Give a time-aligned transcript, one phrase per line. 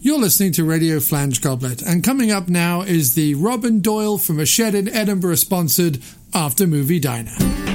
[0.00, 4.38] You're listening to Radio Flange Goblet, and coming up now is the Robin Doyle from
[4.38, 5.98] a Shed in Edinburgh sponsored
[6.32, 7.67] After Movie Diner.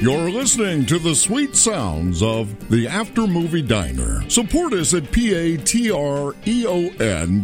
[0.00, 4.26] You're listening to the sweet sounds of the After Movie Diner.
[4.30, 5.56] Support us at p-a-t-r-e-o-n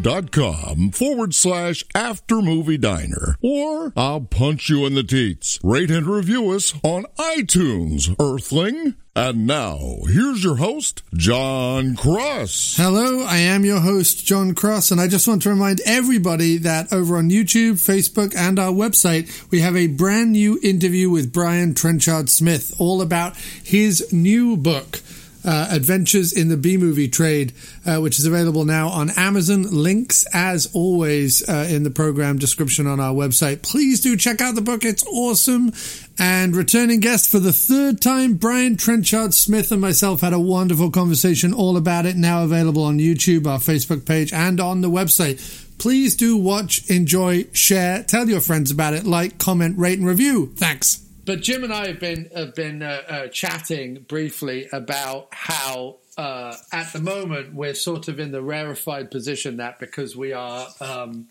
[0.01, 3.37] dot com forward slash After Movie Diner.
[3.43, 5.61] Or I'll punch you in the teats.
[5.63, 8.95] Rate and review us on iTunes, Earthling.
[9.17, 12.75] And now, here's your host, Jon Cross.
[12.77, 16.93] Hello, I am your host, Jon Cross, and I just want to remind everybody that
[16.93, 21.73] over on YouTube, Facebook, and our website, we have a brand new interview with Brian
[21.75, 25.01] Trenchard Smith, all about his new book.
[25.49, 27.53] Uh, Adventures in the B movie trade,
[27.87, 29.63] uh, which is available now on Amazon.
[29.63, 33.63] Links, as always, uh, in the program description on our website.
[33.63, 34.85] Please do check out the book.
[34.85, 35.71] It's awesome.
[36.19, 40.91] And returning guest for the third time, Brian Trenchard Smith and myself had a wonderful
[40.91, 42.17] conversation all about it.
[42.17, 45.39] Now available on YouTube, our Facebook page, and on the website.
[45.79, 50.53] Please do watch, enjoy, share, tell your friends about it, like, comment, rate, and review.
[50.57, 51.07] Thanks.
[51.27, 56.55] But Jim and I have been have been uh, uh, chatting briefly about how uh,
[56.73, 61.27] at the moment we're sort of in the rarefied position that because we are um,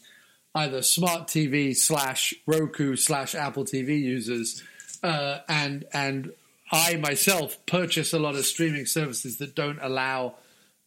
[0.53, 4.61] either smart TV slash Roku slash Apple TV users,
[5.05, 6.33] uh, and and
[6.71, 10.35] I myself purchase a lot of streaming services that don't allow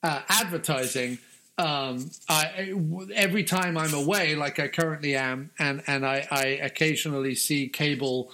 [0.03, 1.19] uh, advertising.
[1.57, 2.73] Um, I,
[3.15, 8.33] every time I'm away, like I currently am, and and I, I occasionally see cable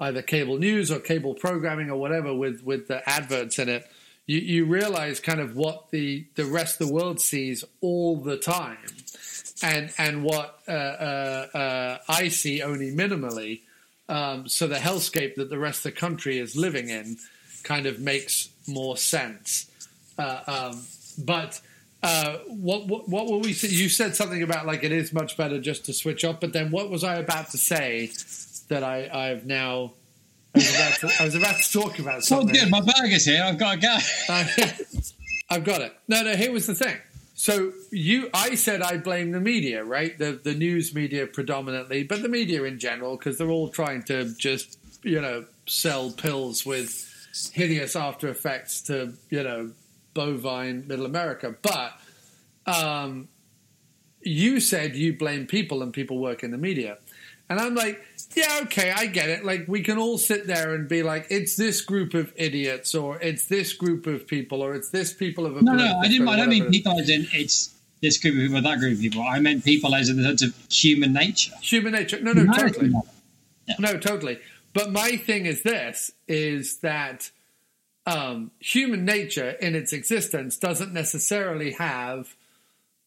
[0.00, 3.88] either cable news or cable programming or whatever with with the adverts in it,
[4.26, 8.36] you, you realize kind of what the the rest of the world sees all the
[8.36, 8.78] time,
[9.62, 13.62] and and what uh, uh, uh, I see only minimally.
[14.08, 17.16] Um, so the hellscape that the rest of the country is living in
[17.62, 19.70] kind of makes more sense.
[20.18, 20.82] Uh, um,
[21.18, 21.60] but
[22.02, 23.48] uh, what, what, what were we?
[23.52, 26.40] You said something about like it is much better just to switch off.
[26.40, 28.10] But then what was I about to say
[28.68, 29.92] that I, I've now.
[30.54, 32.56] I was, about to, I was about to talk about something.
[32.56, 32.70] Oh, good.
[32.70, 33.42] My bag is here.
[33.42, 33.98] I've got to go.
[35.50, 35.96] I've got it.
[36.06, 36.36] No, no.
[36.36, 36.96] Here was the thing.
[37.34, 40.16] So you, I said I blame the media, right?
[40.16, 44.32] The the news media predominantly, but the media in general, because they're all trying to
[44.36, 47.10] just you know sell pills with
[47.52, 49.72] hideous after effects to you know
[50.14, 51.56] bovine middle America.
[51.60, 51.98] But
[52.66, 53.28] um,
[54.22, 56.98] you said you blame people and people work in the media,
[57.50, 58.00] and I'm like,
[58.34, 59.44] yeah, okay, I get it.
[59.44, 63.20] Like, we can all sit there and be like, it's this group of idiots, or
[63.20, 65.62] it's this group of people, or it's this people of a.
[65.62, 66.28] No, no, I didn't.
[66.28, 69.22] I don't mean people as in it's this group of people, that group of people.
[69.22, 71.52] I meant people as in the sense of human nature.
[71.62, 72.20] Human nature.
[72.20, 72.92] No, no, totally.
[73.66, 73.74] Yeah.
[73.78, 74.38] No, totally.
[74.72, 77.30] But my thing is this: is that
[78.06, 82.34] um, human nature in its existence doesn't necessarily have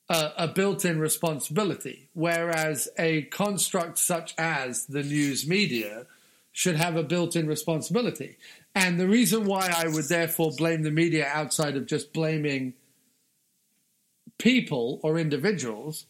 [0.09, 6.06] a, a built-in responsibility, whereas a construct such as the news media
[6.51, 8.38] should have a built-in responsibility.
[8.74, 12.74] And the reason why I would therefore blame the media outside of just blaming
[14.38, 16.06] people or individuals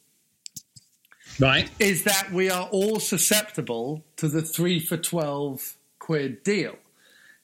[1.40, 6.76] right is that we are all susceptible to the 3 for 12 quid deal.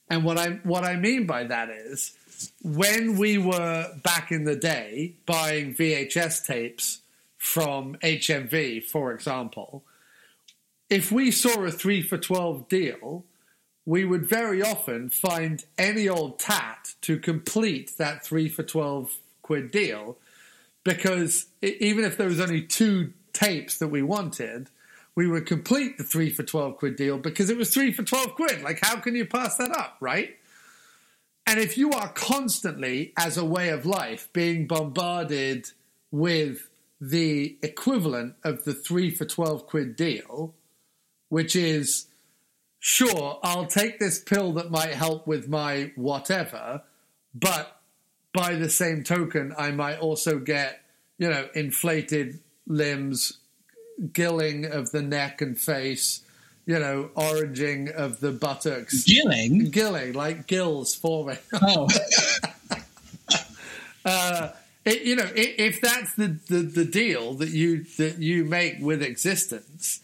[0.09, 2.17] And what I what I mean by that is
[2.61, 7.01] when we were back in the day buying VHS tapes
[7.38, 9.83] from HMV, for example,
[10.89, 13.25] if we saw a three for 12 deal,
[13.85, 19.71] we would very often find any old tat to complete that three for 12 quid
[19.71, 20.17] deal
[20.83, 24.69] because even if there was only two tapes that we wanted,
[25.15, 28.36] we would complete the three for 12 quid deal because it was three for 12
[28.36, 28.62] quid.
[28.62, 30.38] Like, how can you pass that up, right?
[31.45, 35.71] And if you are constantly, as a way of life, being bombarded
[36.10, 36.69] with
[37.01, 40.56] the equivalent of the three for 12 quid deal,
[41.30, 42.07] which is,
[42.80, 46.83] sure, I'll take this pill that might help with my whatever,
[47.36, 47.81] but
[48.33, 50.81] by the same token, I might also get,
[51.18, 53.39] you know, inflated limbs,
[54.11, 56.21] gilling of the neck and face,
[56.65, 59.03] you know, oranging of the buttocks.
[59.03, 59.69] Gilling?
[59.69, 61.38] Gilling, like gills forming.
[61.61, 61.88] Oh.
[64.05, 64.50] uh,
[64.85, 68.75] it, you know, if, if that's the, the, the, deal that you that you make
[68.81, 70.01] with existence,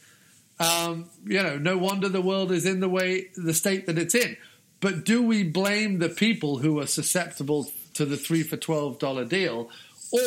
[0.59, 4.15] um, you know, no wonder the world is in the way the state that it's
[4.15, 4.37] in.
[4.79, 9.25] But do we blame the people who are susceptible to the three for twelve dollar
[9.25, 9.69] deal,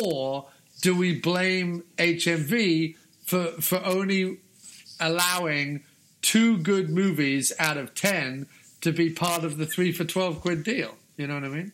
[0.03, 0.45] or
[0.81, 2.95] do we blame HMV
[3.33, 4.37] for for only
[4.99, 5.83] allowing
[6.21, 8.45] two good movies out of ten
[8.81, 10.95] to be part of the three for twelve quid deal?
[11.17, 11.71] You know what I mean?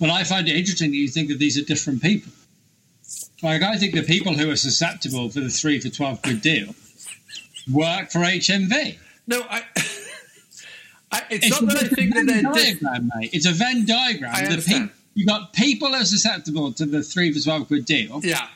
[0.00, 2.32] But I find it interesting that you think that these are different people.
[3.42, 6.74] Like, I think the people who are susceptible for the three for 12 quid deal
[7.72, 8.98] work for HMV.
[9.26, 9.62] No, I.
[11.10, 13.30] I it's, it's, not that I think that they're diagram, mate.
[13.32, 14.34] It's a Venn diagram.
[14.34, 14.90] I understand.
[14.90, 18.20] Pe- you got people are susceptible to the three for 12 quid deal.
[18.22, 18.46] Yeah.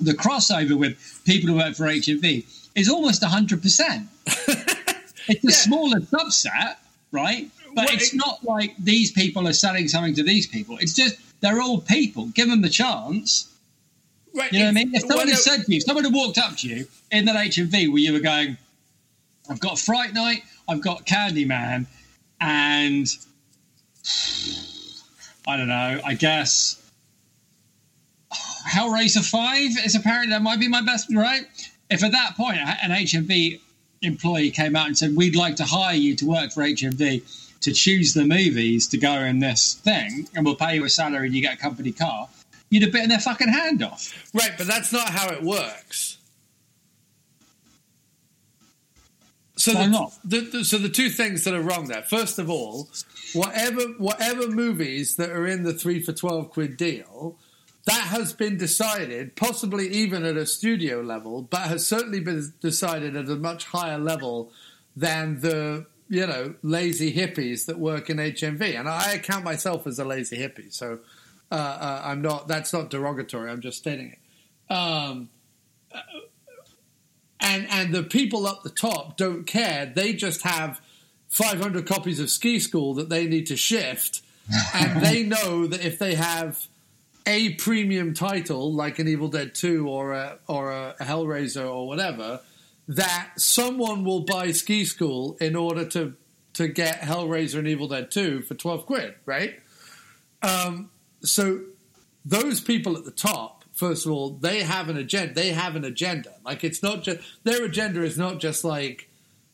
[0.00, 2.44] The crossover with people who work for HMV
[2.74, 4.06] is almost 100%.
[4.26, 5.50] it's a yeah.
[5.50, 6.76] smaller subset,
[7.12, 7.50] right?
[7.74, 10.78] But well, it's it, not like these people are selling something to these people.
[10.78, 12.26] It's just they're all people.
[12.26, 13.46] Give them the chance.
[14.34, 14.94] Right, you know what I mean?
[14.94, 17.36] If someone well, had said to you, someone had walked up to you in that
[17.36, 18.56] HMV where you were going,
[19.48, 21.86] I've got Fright Night, I've got Candyman,
[22.40, 23.06] and
[25.48, 26.79] I don't know, I guess
[28.68, 31.46] Hellraiser 5 is apparently that might be my best, right?
[31.90, 33.60] If at that point an HMV
[34.02, 37.22] employee came out and said, We'd like to hire you to work for HMV,
[37.60, 41.26] to choose the movies to go in this thing, and we'll pay you a salary
[41.26, 42.28] and you get a company car,
[42.70, 44.30] you'd have bitten their fucking hand off.
[44.32, 46.18] Right, but that's not how it works.
[49.56, 50.12] So Why the, not?
[50.24, 52.02] The, the, so the two things that are wrong there.
[52.02, 52.88] First of all,
[53.34, 57.36] whatever whatever movies that are in the three for twelve quid deal,
[57.90, 63.16] that has been decided, possibly even at a studio level, but has certainly been decided
[63.16, 64.52] at a much higher level
[64.96, 68.78] than the you know, lazy hippies that work in HMV.
[68.78, 70.72] And I count myself as a lazy hippie.
[70.72, 70.98] So
[71.52, 73.48] uh, uh, I'm not, that's not derogatory.
[73.48, 74.74] I'm just stating it.
[74.74, 75.30] Um,
[77.38, 79.86] and, and the people up the top don't care.
[79.86, 80.80] They just have
[81.28, 84.22] 500 copies of Ski School that they need to shift.
[84.74, 86.66] and they know that if they have
[87.26, 92.40] a premium title like an Evil Dead 2 or a, or a Hellraiser or whatever,
[92.88, 96.14] that someone will buy Ski School in order to
[96.52, 99.60] to get Hellraiser and Evil Dead 2 for 12 quid, right?
[100.42, 100.90] Um,
[101.22, 101.60] so
[102.24, 105.34] those people at the top, first of all, they have an agenda.
[105.34, 106.34] They have an agenda.
[106.44, 109.08] Like it's not just their agenda is not just like,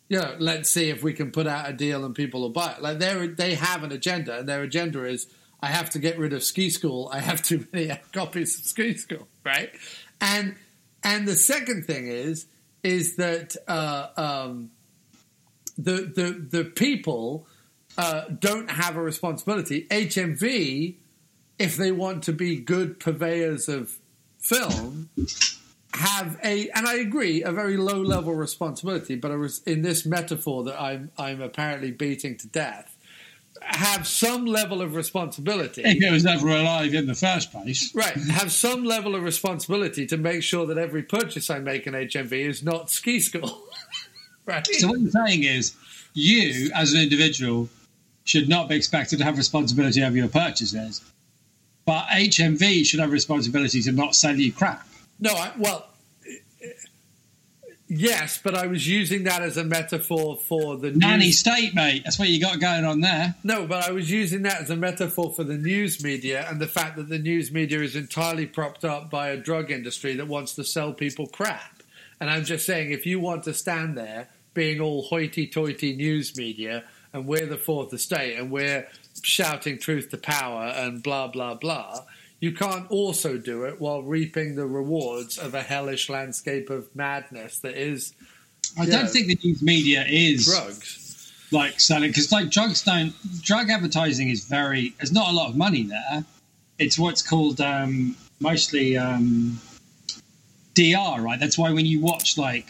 [0.08, 2.72] you know, let's see if we can put out a deal and people will buy
[2.72, 2.82] it.
[2.82, 5.26] Like they they have an agenda, and their agenda is
[5.61, 7.08] I have to get rid of Ski School.
[7.12, 9.70] I have too many copies of Ski School, right?
[10.20, 10.56] And
[11.03, 12.47] and the second thing is
[12.82, 14.71] is that uh, um,
[15.76, 17.47] the the the people
[17.99, 19.87] uh, don't have a responsibility.
[19.90, 20.97] HMV,
[21.59, 23.97] if they want to be good purveyors of
[24.38, 25.09] film,
[25.95, 29.16] have a and I agree a very low level responsibility.
[29.16, 32.96] But I was in this metaphor that I'm I'm apparently beating to death
[33.62, 35.82] have some level of responsibility.
[35.84, 37.94] If it was ever alive in the first place.
[37.94, 38.14] Right.
[38.14, 42.32] Have some level of responsibility to make sure that every purchase I make in HMV
[42.32, 43.62] is not ski school.
[44.46, 44.66] right.
[44.66, 45.75] So what you're saying is
[46.14, 47.68] you, as an individual,
[48.25, 51.02] should not be expected to have responsibility over your purchases.
[51.84, 54.86] But HMV should have responsibility to not sell you crap.
[55.20, 55.88] No, I, well,
[57.88, 61.38] Yes, but I was using that as a metaphor for the nanny news...
[61.38, 62.02] state, mate.
[62.05, 63.37] That's what you got going on there.
[63.45, 66.66] No, but I was using that as a metaphor for the news media and the
[66.66, 70.55] fact that the news media is entirely propped up by a drug industry that wants
[70.57, 71.83] to sell people crap.
[72.21, 76.83] And I'm just saying, if you want to stand there being all hoity-toity news media
[77.12, 78.88] and we're the fourth estate and we're
[79.23, 82.00] shouting truth to power and blah blah blah
[82.40, 87.59] you can't also do it while reaping the rewards of a hellish landscape of madness
[87.61, 88.12] that is.
[88.78, 93.14] I don't know, think the news media is drugs like selling because like drugs don't
[93.40, 96.25] drug advertising is very there's not a lot of money there.
[96.78, 99.59] It's what's called um, mostly um,
[100.75, 101.40] DR, right?
[101.40, 102.66] That's why when you watch like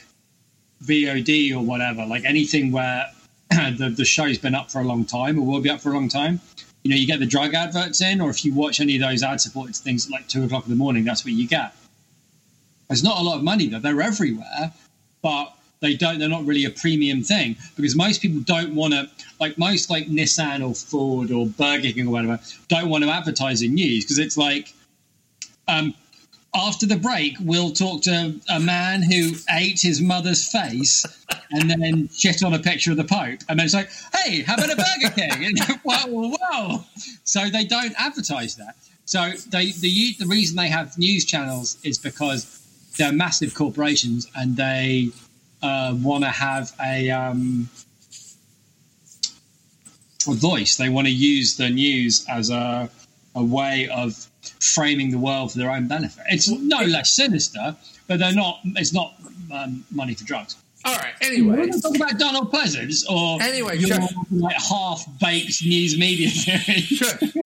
[0.85, 3.07] VOD or whatever, like anything where
[3.51, 5.95] the, the show's been up for a long time or will be up for a
[5.95, 6.41] long time,
[6.87, 9.25] you know, you get the drug adverts in, or if you watch any of those
[9.25, 11.75] ad supported things at like two o'clock in the morning, that's what you get.
[12.87, 14.73] There's not a lot of money though; they're everywhere,
[15.21, 16.21] but they don't.
[16.21, 20.07] They're not really a premium thing because most people don't want to, like most like
[20.07, 22.39] Nissan or Ford or Burger King or whatever,
[22.69, 24.73] don't want to advertise in news because it's like,
[25.67, 25.93] um,
[26.57, 31.05] after the break, we'll talk to a man who ate his mother's face
[31.51, 33.41] and then shit on a picture of the Pope.
[33.49, 35.45] And then it's like, hey, how about a Burger King?
[35.47, 36.85] And whoa, whoa, whoa.
[37.25, 38.75] So they don't advertise that.
[39.05, 42.63] So they, the, the reason they have news channels is because
[42.97, 45.11] they're massive corporations and they
[45.63, 47.69] uh, want to have a, um,
[50.27, 50.77] a voice.
[50.77, 52.89] They want to use the news as a,
[53.35, 54.27] a way of
[54.61, 56.25] framing the world for their own benefit.
[56.29, 57.77] It's no less sinister,
[58.07, 58.61] but they're not.
[58.65, 59.15] It's not
[59.53, 60.57] um, money for drugs.
[60.85, 61.15] All right.
[61.21, 64.09] Anyway, we're talk about Donald Pleasence or anyway, your sure.
[64.31, 66.81] like half-baked news media theory.
[66.83, 67.19] Sure.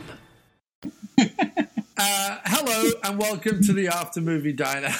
[1.21, 4.93] Uh, hello and welcome to the After Movie Diner.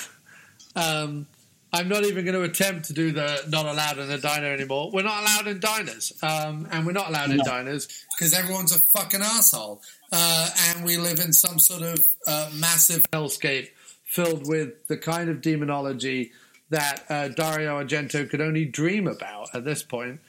[0.76, 1.26] Um,
[1.74, 4.92] I'm not even going to attempt to do the not allowed in the diner anymore.
[4.94, 8.80] We're not allowed in diners, um, and we're not allowed in diners because everyone's a
[8.80, 13.70] fucking asshole, uh, and we live in some sort of uh, massive hellscape
[14.04, 16.34] filled with the kind of demonology
[16.70, 20.20] that uh, Dario Argento could only dream about at this point.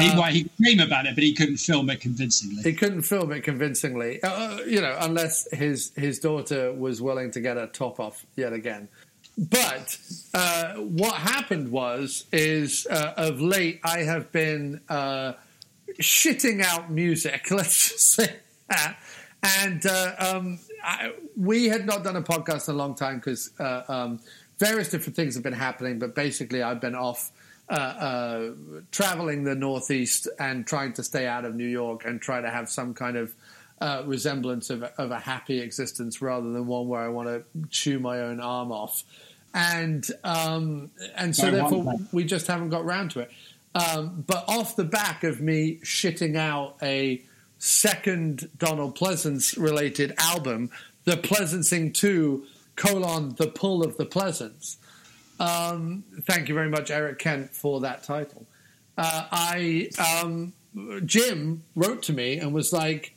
[0.00, 2.62] He, well, he dream about it, but he couldn't film it convincingly.
[2.62, 7.40] He couldn't film it convincingly, uh, you know, unless his his daughter was willing to
[7.40, 8.88] get a top off yet again.
[9.38, 9.96] But
[10.34, 15.34] uh, what happened was, is uh, of late I have been uh,
[16.00, 17.46] shitting out music.
[17.50, 18.36] Let's just say
[18.68, 18.98] that.
[19.42, 23.50] And uh, um, I, we had not done a podcast in a long time because
[23.60, 24.20] uh, um,
[24.58, 26.00] various different things have been happening.
[26.00, 27.30] But basically, I've been off
[27.70, 28.50] uh, uh,
[28.90, 32.68] traveling the Northeast and trying to stay out of New York and try to have
[32.68, 33.34] some kind of
[33.80, 37.98] uh, resemblance of, of a happy existence rather than one where I want to chew
[37.98, 39.04] my own arm off.
[39.54, 43.30] And um, and so therefore we just haven't got round to it.
[43.74, 47.22] Um, but off the back of me shitting out a
[47.58, 50.70] second Donald Pleasence related album,
[51.04, 52.44] The Pleasencing 2,
[52.76, 54.76] colon, The Pull of the Pleasence.
[55.38, 58.46] Um, thank you very much, Eric Kent, for that title.
[58.96, 60.52] Uh, I um,
[61.04, 63.14] Jim wrote to me and was like,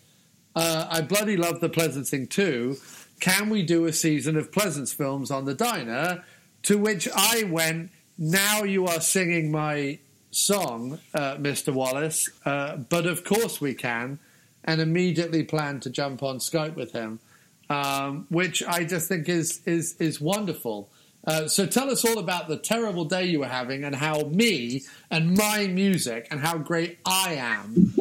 [0.55, 2.77] uh, "I bloody love the Pleasencing too.
[3.19, 6.23] Can we do a season of Pleasence films on the diner?"
[6.63, 9.97] To which I went, "Now you are singing my
[10.29, 11.73] song, uh, Mr.
[11.73, 14.19] Wallace, uh, but of course we can."
[14.63, 17.19] And immediately planned to jump on Skype with him,
[17.67, 20.91] um, which I just think is is is wonderful.
[21.25, 24.81] Uh, so tell us all about the terrible day you were having and how me
[25.11, 27.93] and my music and how great I am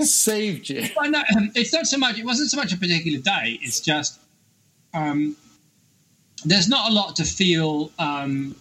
[0.04, 0.88] saved you.
[0.96, 1.22] Well, no,
[1.56, 2.18] it's not so much.
[2.18, 3.58] It wasn't so much a particular day.
[3.62, 4.20] It's just
[4.94, 5.36] um,
[6.44, 7.90] there's not a lot to feel.
[7.98, 8.54] Um,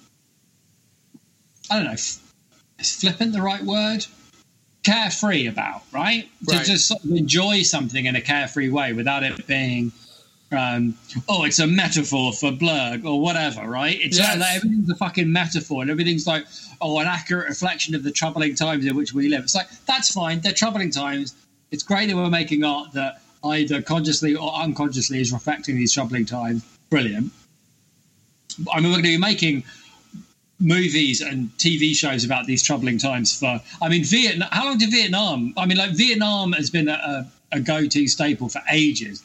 [1.70, 1.92] I don't know.
[1.92, 2.20] F-
[2.80, 4.06] is flippant the right word?
[4.84, 6.30] Carefree about, right?
[6.48, 6.60] Right.
[6.60, 9.92] To just sort of enjoy something in a carefree way without it being.
[10.52, 10.96] Um,
[11.28, 13.98] oh, it's a metaphor for blurg or whatever, right?
[14.00, 14.40] It's Yes.
[14.40, 16.46] like, everything's a fucking metaphor, and everything's like,
[16.80, 19.44] oh, an accurate reflection of the troubling times in which we live.
[19.44, 20.40] It's like that's fine.
[20.40, 21.34] They're troubling times.
[21.72, 26.26] It's great that we're making art that either consciously or unconsciously is reflecting these troubling
[26.26, 26.64] times.
[26.90, 27.32] Brilliant.
[28.74, 29.64] I mean, we're going to be making
[30.60, 33.62] movies and TV shows about these troubling times for.
[33.82, 34.48] I mean, Vietnam.
[34.52, 35.54] How long did Vietnam?
[35.58, 36.94] I mean, like Vietnam has been a,
[37.52, 39.22] a, a go-to staple for ages.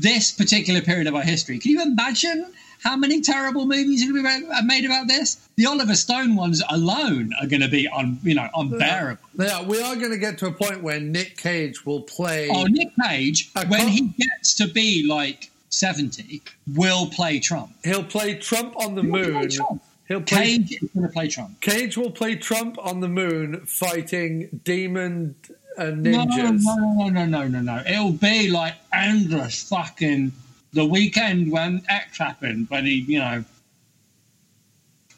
[0.00, 1.58] This particular period of our history.
[1.58, 2.46] Can you imagine
[2.82, 5.36] how many terrible movies are going to be made about this?
[5.56, 9.22] The Oliver Stone ones alone are going to be un, you know unbearable.
[9.38, 12.48] Yeah, we are going to get to a point where Nick Cage will play.
[12.50, 16.42] Oh, Nick Cage, when he gets to be like 70,
[16.74, 17.72] will play Trump.
[17.84, 19.50] He'll play Trump on the He will moon.
[19.50, 19.82] Trump.
[20.08, 21.60] He'll play Cage is going to play Trump.
[21.60, 25.36] Cage will play Trump on the moon fighting demon
[25.78, 26.60] uh, No, ninjas.
[26.62, 27.82] no, no, no, no, no, no.
[27.86, 30.32] It'll be like endless fucking
[30.72, 33.44] the weekend when X happened, when he, you know,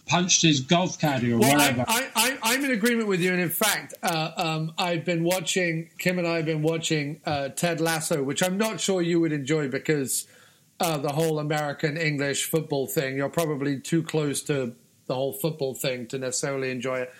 [0.07, 1.85] punched his golf caddy or well, whatever.
[1.87, 5.25] I, I, I, am in agreement with you, and in fact, uh, um, I've been
[5.25, 9.21] watching Kim and I have been watching uh, Ted Lasso, which I'm not sure you
[9.21, 10.27] would enjoy because
[10.81, 13.17] uh, the whole American English football thing.
[13.17, 14.75] You're probably too close to
[15.07, 17.15] the whole football thing to necessarily enjoy it.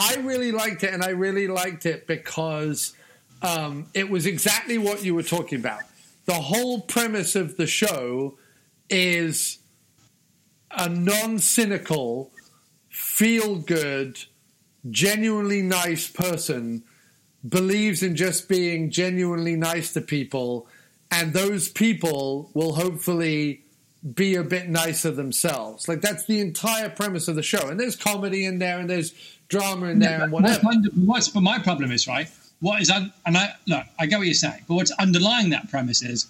[0.00, 2.94] I really liked it, and I really liked it because
[3.42, 5.82] um, it was exactly what you were talking about.
[6.24, 8.38] The whole premise of the show
[8.88, 9.58] is
[10.70, 12.30] a non cynical,
[12.88, 14.24] feel good,
[14.90, 16.82] genuinely nice person
[17.46, 20.66] believes in just being genuinely nice to people,
[21.10, 23.64] and those people will hopefully
[24.14, 25.88] be a bit nicer themselves.
[25.88, 27.68] Like that's the entire premise of the show.
[27.68, 29.12] And there's comedy in there, and there's
[29.48, 30.68] drama in there, yeah, and whatever.
[30.94, 32.28] What's, but my problem is right.
[32.60, 35.70] What is un, and I look, I get what you're saying, but what's underlying that
[35.70, 36.26] premise is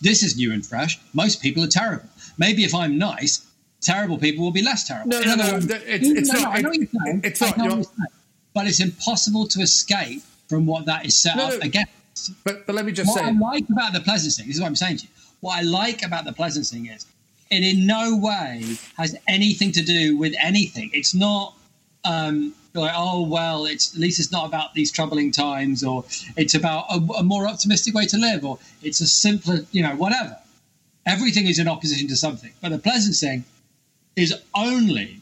[0.00, 0.98] this is new and fresh.
[1.14, 2.08] Most people are terrible.
[2.38, 3.46] Maybe if I'm nice,
[3.80, 5.10] terrible people will be less terrible.
[5.10, 5.52] No, no, no.
[5.52, 6.62] Words, um, it's, it's, no, not.
[6.62, 7.58] No, it's, it's not.
[7.78, 8.08] It's not.
[8.54, 11.90] But it's impossible to escape from what that is set no, up against.
[12.44, 13.32] But, but let me just what say.
[13.32, 15.10] What I like about the Pleasencing, this is what I'm saying to you.
[15.42, 17.04] What I like about the Pleasencing is
[17.50, 20.90] it in no way has anything to do with anything.
[20.94, 21.54] It's not
[22.04, 26.04] um, like, oh well, it's at least it's not about these troubling times, or
[26.36, 29.96] it's about a, a more optimistic way to live, or it's a simpler, you know,
[29.96, 30.38] whatever.
[31.06, 33.42] Everything is in opposition to something, but the Pleasencing
[34.14, 35.20] is only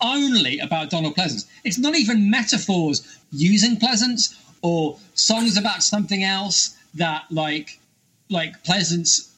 [0.00, 1.46] only about Donald Pleasence.
[1.64, 7.78] It's not even metaphors using Pleasence or songs about something else that like
[8.30, 9.32] like Pleasence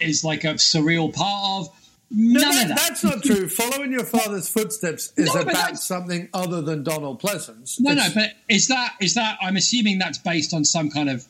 [0.00, 1.78] is like a surreal part of.
[2.14, 2.76] No, that, that.
[2.76, 3.48] That's not true.
[3.48, 7.80] Following your father's footsteps is no, about something other than Donald Pleasence.
[7.80, 9.38] No, it's, no, but is that is that?
[9.40, 11.24] I'm assuming that's based on some kind of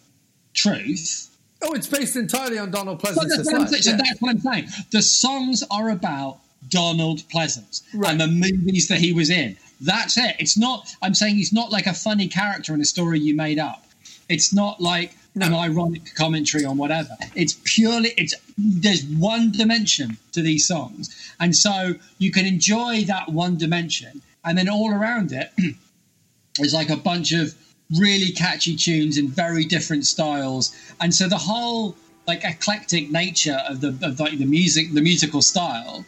[0.54, 1.28] truth.
[1.62, 3.28] Oh, it's based entirely on Donald Pleasence.
[3.28, 3.78] That's, what yeah.
[3.78, 4.68] so that's what I'm saying.
[4.90, 8.10] The songs are about Donald Pleasence right.
[8.10, 9.56] and the movies that he was in.
[9.80, 10.34] That's it.
[10.40, 10.92] It's not.
[11.00, 13.84] I'm saying he's not like a funny character in a story you made up.
[14.28, 15.16] It's not like.
[15.34, 17.16] An ironic commentary on whatever.
[17.34, 23.30] It's purely it's there's one dimension to these songs, and so you can enjoy that
[23.30, 25.50] one dimension, and then all around it
[26.58, 27.54] is like a bunch of
[27.98, 33.80] really catchy tunes in very different styles, and so the whole like eclectic nature of
[33.80, 36.04] the of like the music the musical style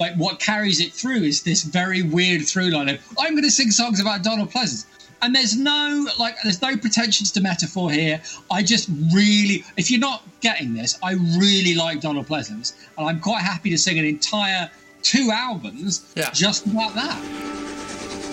[0.00, 3.50] like what carries it through is this very weird through line of I'm going to
[3.50, 4.86] sing songs about Donald Pleasence
[5.22, 10.00] and there's no like there's no pretensions to metaphor here i just really if you're
[10.00, 14.04] not getting this i really like donald pleasence and i'm quite happy to sing an
[14.04, 14.70] entire
[15.02, 16.30] two albums yeah.
[16.30, 18.27] just about that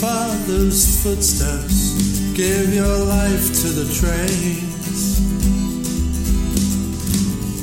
[0.00, 1.96] father's footsteps.
[2.34, 5.20] Give your life to the trains.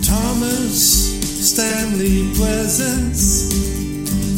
[0.08, 1.14] Thomas
[1.52, 3.54] Stanley Pleasence,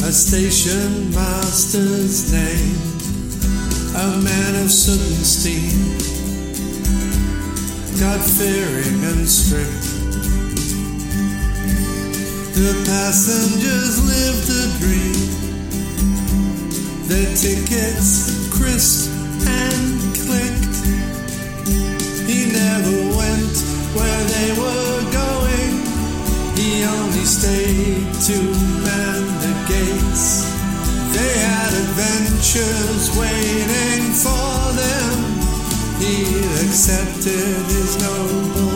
[0.02, 2.76] a station master's name,
[3.96, 5.72] a man of and steam,
[7.98, 9.86] God fearing and strict.
[12.56, 15.35] The passengers lived a dream
[17.08, 19.10] the tickets crisp
[19.46, 20.76] and clicked.
[22.26, 23.56] He never went
[23.94, 25.72] where they were going.
[26.58, 28.36] He only stayed to
[28.82, 30.50] man the gates.
[31.14, 35.16] They had adventures waiting for them.
[36.02, 38.75] He accepted his noble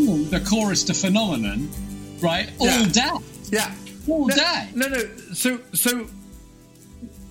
[0.00, 1.56] the chorus to Phenomena,
[2.20, 2.50] right?
[2.58, 2.88] All yeah.
[2.88, 3.10] day.
[3.50, 3.74] Yeah.
[4.08, 4.68] All no, day.
[4.74, 4.98] No, no.
[5.34, 6.06] So, so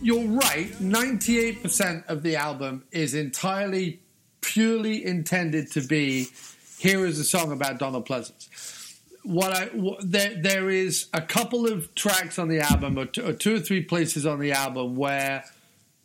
[0.01, 0.80] you're right.
[0.80, 4.01] Ninety-eight percent of the album is entirely,
[4.41, 6.28] purely intended to be.
[6.78, 8.49] Here is a song about Donald Pleasence.
[9.23, 13.25] What I what, there there is a couple of tracks on the album, or two,
[13.25, 15.45] or two or three places on the album where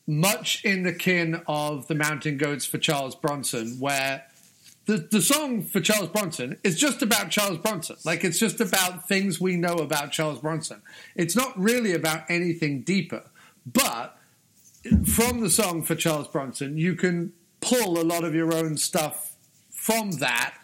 [0.07, 4.25] much in the kin of the Mountain Goats for Charles Bronson, where
[4.91, 7.97] the, the song for Charles Bronson is just about Charles Bronson.
[8.05, 10.83] Like it's just about things we know about Charles Bronson.
[11.15, 13.23] It's not really about anything deeper.
[13.65, 14.19] But
[15.05, 19.37] from the song for Charles Bronson, you can pull a lot of your own stuff
[19.71, 20.55] from that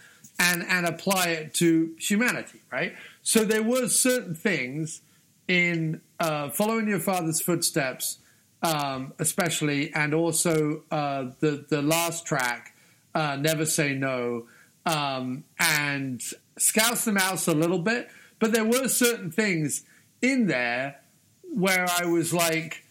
[0.40, 2.96] and, and apply it to humanity, right?
[3.22, 5.02] So there were certain things
[5.46, 8.18] in uh, following your father's footsteps,
[8.64, 12.74] um, especially, and also uh, the the last track,
[13.16, 14.46] uh, "Never Say No,"
[14.84, 16.22] um, and
[16.58, 19.84] "Scouse the Mouse" a little bit, but there were certain things
[20.22, 21.00] in there
[21.52, 22.84] where I was like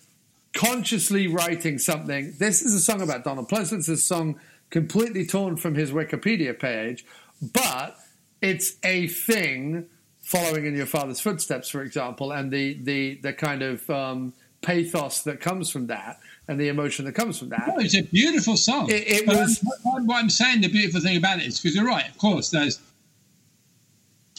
[0.53, 2.33] consciously writing something.
[2.39, 3.85] This is a song about Donald Pleasence.
[3.87, 7.05] This song completely torn from his Wikipedia page,
[7.53, 7.97] but
[8.41, 9.85] it's a thing
[10.21, 14.33] following in your father's footsteps, for example, and the the the kind of um,
[14.65, 17.65] pathos that comes from that and the emotion that comes from that.
[17.67, 18.89] Oh, it's a beautiful song.
[18.89, 19.63] It, it was.
[19.85, 22.09] I'm- what I'm saying, the beautiful thing about it is because you're right.
[22.09, 22.79] Of course, there's,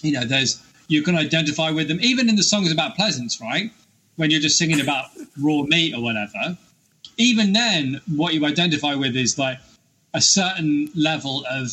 [0.02, 3.70] you know, there's you can identify with them even in the songs about Pleasence, right?
[4.16, 5.06] When you're just singing about
[5.40, 6.56] raw meat or whatever.
[7.18, 9.58] Even then, what you identify with is like
[10.14, 11.68] a certain level of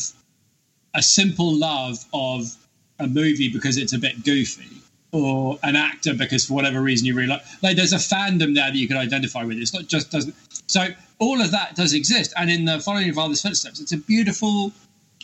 [0.94, 2.56] a simple love of
[2.98, 4.68] a movie because it's a bit goofy,
[5.14, 7.42] or an actor because for whatever reason you really like.
[7.62, 9.58] Like there's a fandom there that you can identify with.
[9.58, 10.34] It's not just doesn't.
[10.66, 10.88] So
[11.20, 14.72] all of that does exist, and in the Following Your Father's Footsteps, it's a beautiful,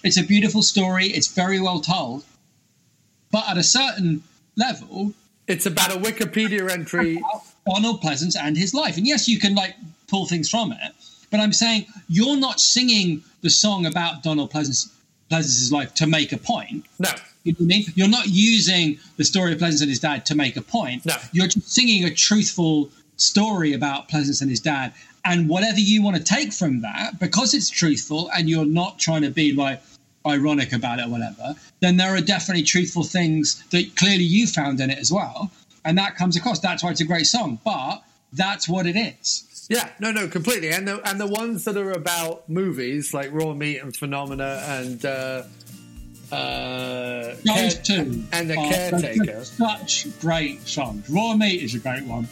[0.05, 1.07] it's a beautiful story.
[1.07, 2.25] It's very well told,
[3.33, 4.23] but at a certain
[4.57, 5.13] level,
[5.49, 7.21] It's about a Wikipedia entry.
[7.67, 8.97] Donald Pleasence and his life.
[8.97, 9.75] And yes, you can like
[10.09, 10.93] pull things from it,
[11.31, 14.89] but I'm saying you're not singing the song about Donald Pleasence,
[15.31, 16.85] Pleasence's life to make a point.
[16.99, 17.11] No,
[17.45, 17.85] You know what I mean?
[17.95, 21.07] You're not using the story of Pleasence and his dad to make a point.
[21.07, 21.15] No.
[21.33, 24.93] You're just singing a truthful story about Pleasence and his dad.
[25.25, 29.23] And whatever you want to take from that, because it's truthful and you're not trying
[29.23, 29.83] to be like
[30.27, 34.81] ironic about it or whatever, then there are definitely truthful things that clearly you found
[34.81, 35.51] in it as well.
[35.85, 36.59] And that comes across.
[36.61, 37.59] That's why it's a great song.
[37.65, 39.47] But that's what it is.
[39.71, 40.71] Yeah, no, no, completely.
[40.71, 45.03] And the and the ones that are about movies like Raw Meat and Phenomena and
[45.05, 45.43] uh,
[46.31, 49.45] uh, Those Care- two and the are Caretaker.
[49.45, 51.09] Such great songs.
[51.09, 52.29] Raw Meat is a great one.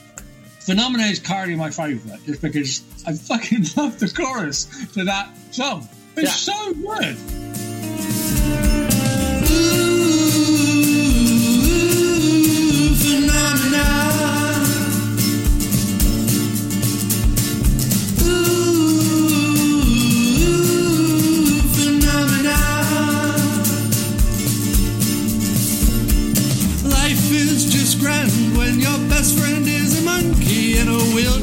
[0.60, 5.88] Phenomena is currently my favourite, just because I fucking love the chorus to that song.
[6.16, 6.54] It's Yeah.
[6.54, 7.16] so good.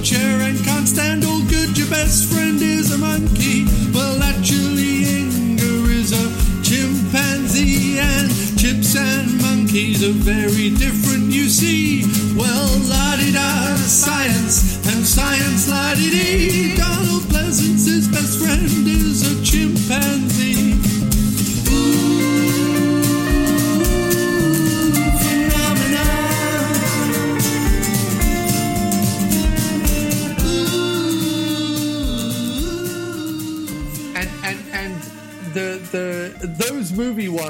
[0.06, 1.76] Wheelchair and can't stand all good.
[1.78, 3.66] Your best friend is a monkey.
[3.94, 12.04] Well, actually, Inga is a chimpanzee, and chimps and monkeys are very different, you see.
[12.38, 16.75] Well, la di da, science, and science la di dee.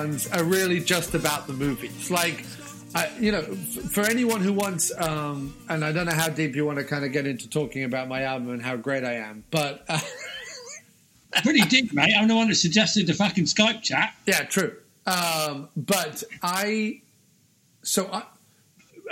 [0.05, 2.11] Ones are really just about the movies.
[2.11, 2.45] Like,
[2.93, 6.65] I, you know, for anyone who wants, um, and I don't know how deep you
[6.65, 9.43] want to kind of get into talking about my album and how great I am,
[9.49, 9.99] but uh,
[11.43, 12.13] Pretty deep, mate.
[12.17, 14.15] I'm the one that suggested the fucking Skype chat.
[14.25, 14.77] yeah, true.
[15.05, 17.01] Um, but I,
[17.81, 18.23] so I,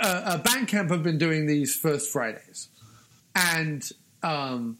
[0.00, 2.68] uh, uh, Bandcamp have been doing these first Fridays,
[3.34, 3.86] and
[4.22, 4.78] um,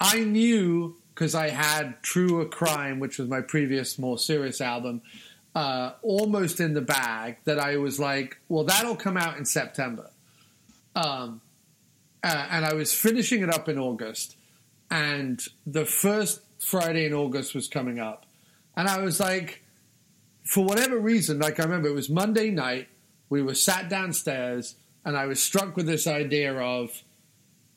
[0.00, 5.02] I knew because I had True a Crime, which was my previous more serious album,
[5.54, 7.36] uh, almost in the bag.
[7.44, 10.08] That I was like, well, that'll come out in September,
[10.96, 11.42] um,
[12.24, 14.36] uh, and I was finishing it up in August,
[14.90, 18.24] and the first Friday in August was coming up,
[18.74, 19.62] and I was like
[20.42, 22.88] for whatever reason, like I remember it was Monday night,
[23.28, 27.02] we were sat downstairs, and I was struck with this idea of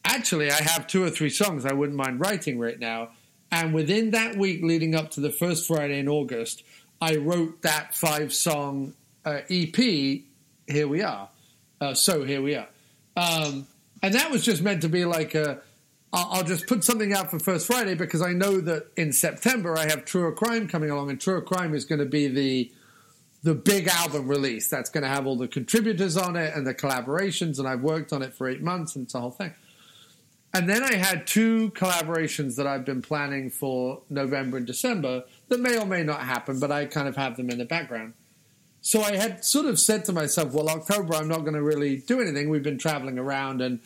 [0.05, 3.09] actually, I have two or three songs I wouldn't mind writing right now.
[3.53, 6.63] And within that week leading up to the first Friday in August,
[6.99, 11.29] I wrote that five song uh, EP, Here We Are.
[11.79, 12.67] Uh, so here we are.
[13.15, 13.67] Um,
[14.01, 15.61] and that was just meant to be like a,
[16.11, 19.87] I'll, just put something out for First Friday because I know that in September I
[19.87, 22.71] have Truer Crime coming along, and Truer Crime is going to be the
[23.43, 26.73] the big album release that's going to have all the contributors on it and the
[26.73, 29.53] collaborations, and I've worked on it for eight months, and it's a whole thing.
[30.53, 35.59] And then I had two collaborations that I've been planning for November and December that
[35.59, 38.13] may or may not happen, but I kind of have them in the background.
[38.81, 41.97] So I had sort of said to myself, well, October, I'm not going to really
[41.97, 42.49] do anything.
[42.49, 43.79] We've been traveling around, and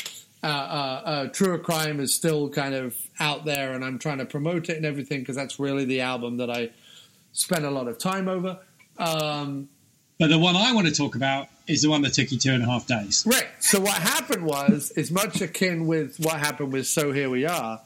[0.44, 4.26] uh, uh, uh, Truer Crime is still kind of out there, and I'm trying to
[4.26, 6.72] promote it and everything because that's really the album that I
[7.32, 8.60] spent a lot of time over.
[8.98, 9.70] Um,
[10.20, 12.52] But the one I want to talk about is the one that took you two
[12.52, 13.24] and a half days.
[13.26, 13.48] Right.
[13.60, 17.82] So what happened was, is much akin with what happened with So Here We Are.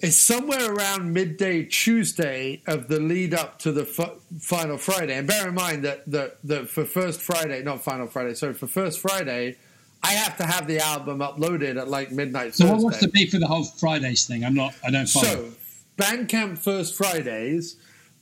[0.00, 5.26] It's somewhere around midday Tuesday of the lead up to the f- final Friday, and
[5.26, 9.00] bear in mind that that that for first Friday, not final Friday, sorry, for first
[9.00, 9.56] Friday,
[10.04, 12.54] I have to have the album uploaded at like midnight.
[12.54, 12.74] So Thursday.
[12.76, 14.44] what was the beef for the whole Fridays thing?
[14.44, 14.72] I'm not.
[14.86, 15.26] I don't follow.
[15.26, 15.52] So,
[15.96, 17.76] Bandcamp First Fridays,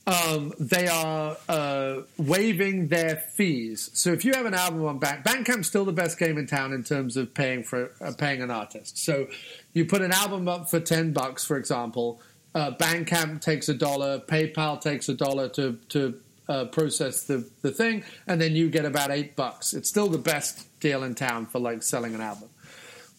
[0.07, 3.91] um, they are uh, waiving their fees.
[3.93, 6.71] So if you have an album on Band, Bandcamp's still the best game in town
[6.71, 8.97] in terms of paying for uh, paying an artist.
[8.97, 9.27] So
[9.73, 12.21] you put an album up for ten bucks, for example.
[12.55, 17.71] Uh, Bandcamp takes a dollar, PayPal takes a dollar to to uh, process the the
[17.71, 19.73] thing, and then you get about eight bucks.
[19.73, 22.49] It's still the best deal in town for like selling an album.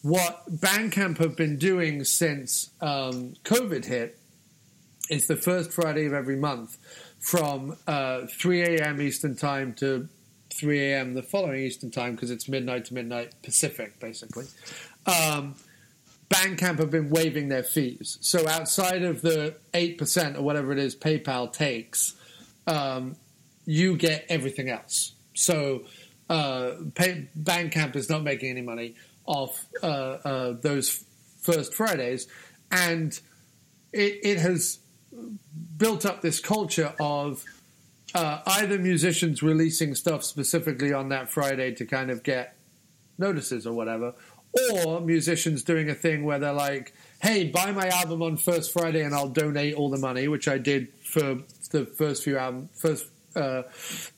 [0.01, 4.18] What Bandcamp have been doing since um, COVID hit
[5.09, 6.77] is the first Friday of every month
[7.19, 9.01] from uh, 3 a.m.
[9.01, 10.07] Eastern Time to
[10.53, 11.13] 3 a.m.
[11.13, 14.45] the following Eastern Time because it's midnight to midnight Pacific, basically.
[15.05, 15.55] Um,
[16.29, 18.17] Bandcamp have been waiving their fees.
[18.21, 22.13] So outside of the 8% or whatever it is PayPal takes,
[22.67, 23.15] um,
[23.65, 25.13] you get everything else.
[25.33, 25.85] So
[26.29, 28.95] uh, pay, Bandcamp is not making any money
[29.25, 31.03] off uh, uh, those
[31.41, 32.27] first Fridays.
[32.71, 33.19] And
[33.91, 34.79] it, it has
[35.77, 37.43] built up this culture of
[38.15, 42.55] uh, either musicians releasing stuff specifically on that Friday to kind of get
[43.17, 44.13] notices or whatever,
[44.73, 49.03] or musicians doing a thing where they're like, "Hey, buy my album on first Friday
[49.03, 51.37] and I'll donate all the money," which I did for
[51.71, 53.63] the first few album, first uh,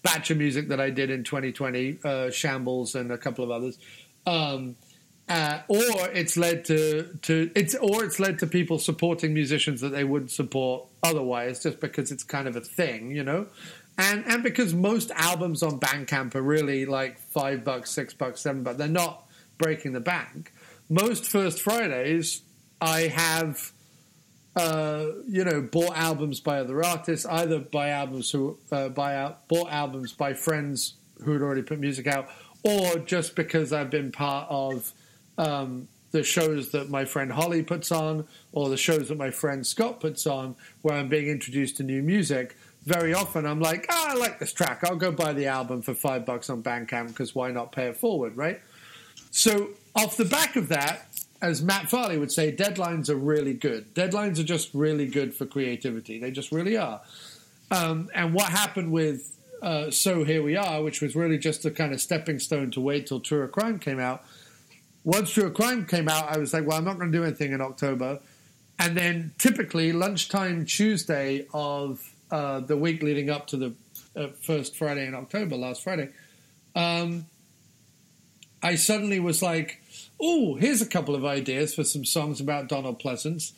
[0.03, 3.77] batch of music that I did in 2020, uh, Shambles and a couple of others.
[4.25, 4.75] Um,
[5.31, 9.89] uh, or it's led to, to it's or it's led to people supporting musicians that
[9.89, 13.47] they wouldn't support otherwise, just because it's kind of a thing, you know.
[13.97, 18.63] And and because most albums on Bandcamp are really like five bucks, six bucks, seven
[18.63, 19.25] bucks, they're not
[19.57, 20.51] breaking the bank.
[20.89, 22.41] Most First Fridays,
[22.81, 23.71] I have,
[24.57, 29.47] uh, you know, bought albums by other artists, either by albums who uh, buy out,
[29.47, 32.27] bought albums by friends who had already put music out,
[32.63, 34.91] or just because I've been part of
[35.37, 39.65] um, the shows that my friend Holly puts on, or the shows that my friend
[39.65, 42.57] Scott puts on, where I'm being introduced to new music.
[42.83, 44.83] Very often, I'm like, oh, I like this track.
[44.83, 47.97] I'll go buy the album for five bucks on Bandcamp because why not pay it
[47.97, 48.59] forward, right?
[49.29, 51.07] So, off the back of that,
[51.41, 53.93] as Matt Farley would say, deadlines are really good.
[53.93, 56.19] Deadlines are just really good for creativity.
[56.19, 57.01] They just really are.
[57.71, 61.71] Um, and what happened with uh, So Here We Are, which was really just a
[61.71, 64.23] kind of stepping stone to wait till True Crime came out.
[65.03, 67.53] Once True Crime came out, I was like, well, I'm not going to do anything
[67.53, 68.19] in October.
[68.77, 73.73] And then typically lunchtime Tuesday of uh, the week leading up to the
[74.15, 76.09] uh, first Friday in October, last Friday,
[76.75, 77.25] um,
[78.63, 79.81] I suddenly was like,
[80.19, 83.53] oh, here's a couple of ideas for some songs about Donald Pleasence.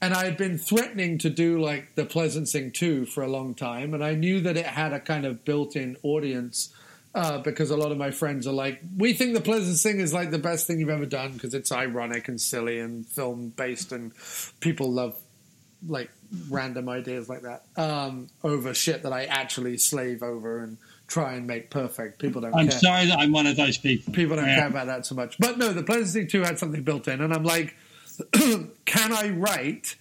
[0.00, 3.92] And I had been threatening to do like the Pleasencing 2 for a long time.
[3.92, 6.72] And I knew that it had a kind of built in audience
[7.16, 10.30] uh, because a lot of my friends are like, we think the Pleasencing is like
[10.30, 14.12] the best thing you've ever done because it's ironic and silly and film based and
[14.60, 15.16] people love
[15.88, 16.10] like
[16.50, 20.76] random ideas like that um, over shit that I actually slave over and
[21.06, 22.18] try and make perfect.
[22.18, 24.12] People don't I'm care sorry that I'm one of those people.
[24.12, 24.56] people don't Yeah.
[24.58, 25.38] care about that so much.
[25.38, 27.74] But no, the Pleasencing 2 had something built in, and I'm like,
[28.32, 29.96] can I write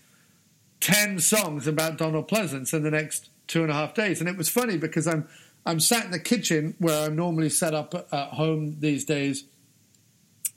[0.82, 4.19] 10 songs about Donald Pleasence in the next two and a half days?
[4.19, 5.28] And it was funny because I'm
[5.65, 9.45] I'm sat in the kitchen where I'm normally set up at home these days,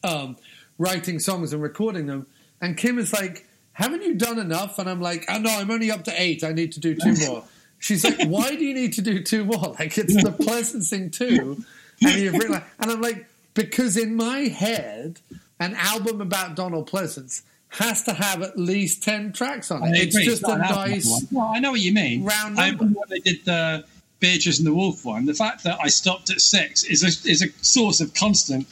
[0.04, 0.36] um,
[0.76, 2.26] writing songs and recording them.
[2.60, 4.78] And Kim is like, haven't you done enough?
[4.78, 6.44] And I'm like, oh, no, I'm only up to eight.
[6.44, 7.44] I need to do two more.
[7.78, 9.76] She's like, why do you need to do two more?
[9.78, 11.64] Like, it's the Pleasencing 2.
[12.04, 15.20] And you've written, and I'm like, because in my head,
[15.58, 19.96] an album about Donald Pleasence has to have at least 10 tracks on it.
[19.96, 21.26] It's just a nice.
[21.30, 22.24] Well, I know what you mean.
[22.24, 22.84] round I number.
[22.84, 23.84] remember when they did the
[24.20, 25.26] Beatrice and the Wolf one.
[25.26, 28.66] The fact that I stopped at six is a is a source of constant,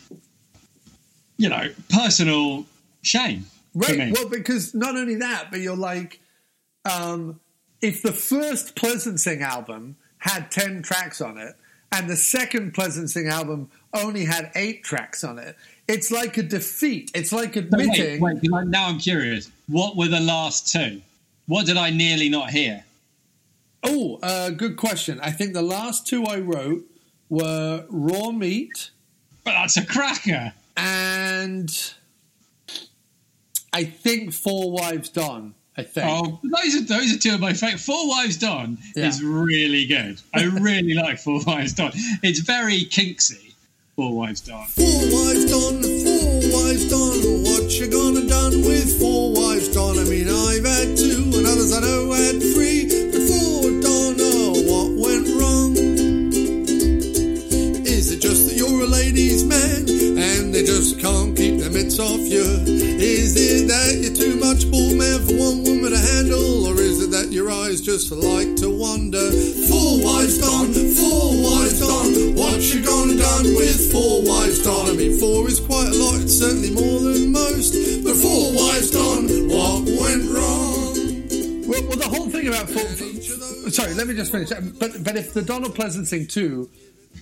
[1.36, 2.66] you know, personal
[3.02, 4.10] shame Right.
[4.10, 6.18] Well, because not only that, but you're like,
[6.90, 7.40] um,
[7.82, 11.54] if the first Pleasencing album had 10 tracks on it,
[11.92, 15.56] and the second Pleasencing album only had eight tracks on it,
[15.88, 17.10] it's like a defeat.
[17.14, 18.18] It's like So admitting.
[18.18, 19.50] wait, wait, now I'm curious.
[19.68, 21.02] What were the last two?
[21.46, 22.82] What did I nearly not hear?
[23.88, 25.20] Oh, uh, good question.
[25.22, 26.84] I think the last two I wrote
[27.28, 28.90] were Raw Meat
[29.44, 30.52] But that's a cracker.
[30.76, 31.70] and
[33.72, 35.54] I think Four Wives Done.
[35.78, 36.06] I think.
[36.08, 37.80] Oh, those are those are two of my favorite.
[37.80, 39.08] Four Wives Done Yeah.
[39.08, 40.20] is really good.
[40.34, 41.92] I really like Four Wives Done.
[42.22, 43.52] It's very kinksy.
[43.94, 44.66] Four Wives Done.
[44.68, 47.42] Four wives done, four wives done.
[47.48, 49.98] What you gonna done with four wives done?
[49.98, 52.36] I mean, I've had two, and others I know had
[61.96, 62.44] their off you?
[63.00, 67.02] Is it that you're too much ball man for one woman to handle, or is
[67.02, 69.30] it that your eyes just like to wander?
[69.68, 72.34] Four wives done, four wives done.
[72.34, 74.90] What you gonna done with four wives done?
[74.90, 77.72] I mean, four is quite a lot, it's certainly more than most.
[78.04, 80.86] But four wives done, what went wrong?
[81.66, 82.84] Well, well, the whole thing about four,
[83.70, 84.50] sorry, let me just finish.
[84.50, 86.70] But but if the Donald Pleasencing two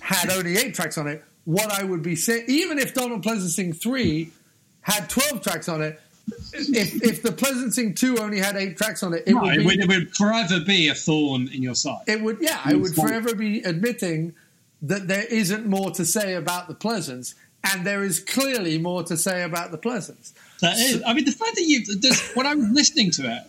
[0.01, 3.79] had only eight tracks on it, what I would be saying, even if Donald Pleasencing
[3.79, 4.31] three
[4.85, 5.99] had twelve tracks on it,
[6.53, 9.59] if if the Pleasencing two only had eight tracks on it, it No, would it,
[9.59, 12.03] be would, it would forever be a thorn in your side.
[12.07, 14.33] it would yeah, I would forever be admitting
[14.83, 19.17] that there isn't more to say about the Pleasence, and there is clearly more to
[19.17, 20.33] say about the Pleasence.
[20.61, 21.83] That is, I mean, the fact that you,
[22.35, 23.43] when I was listening to it,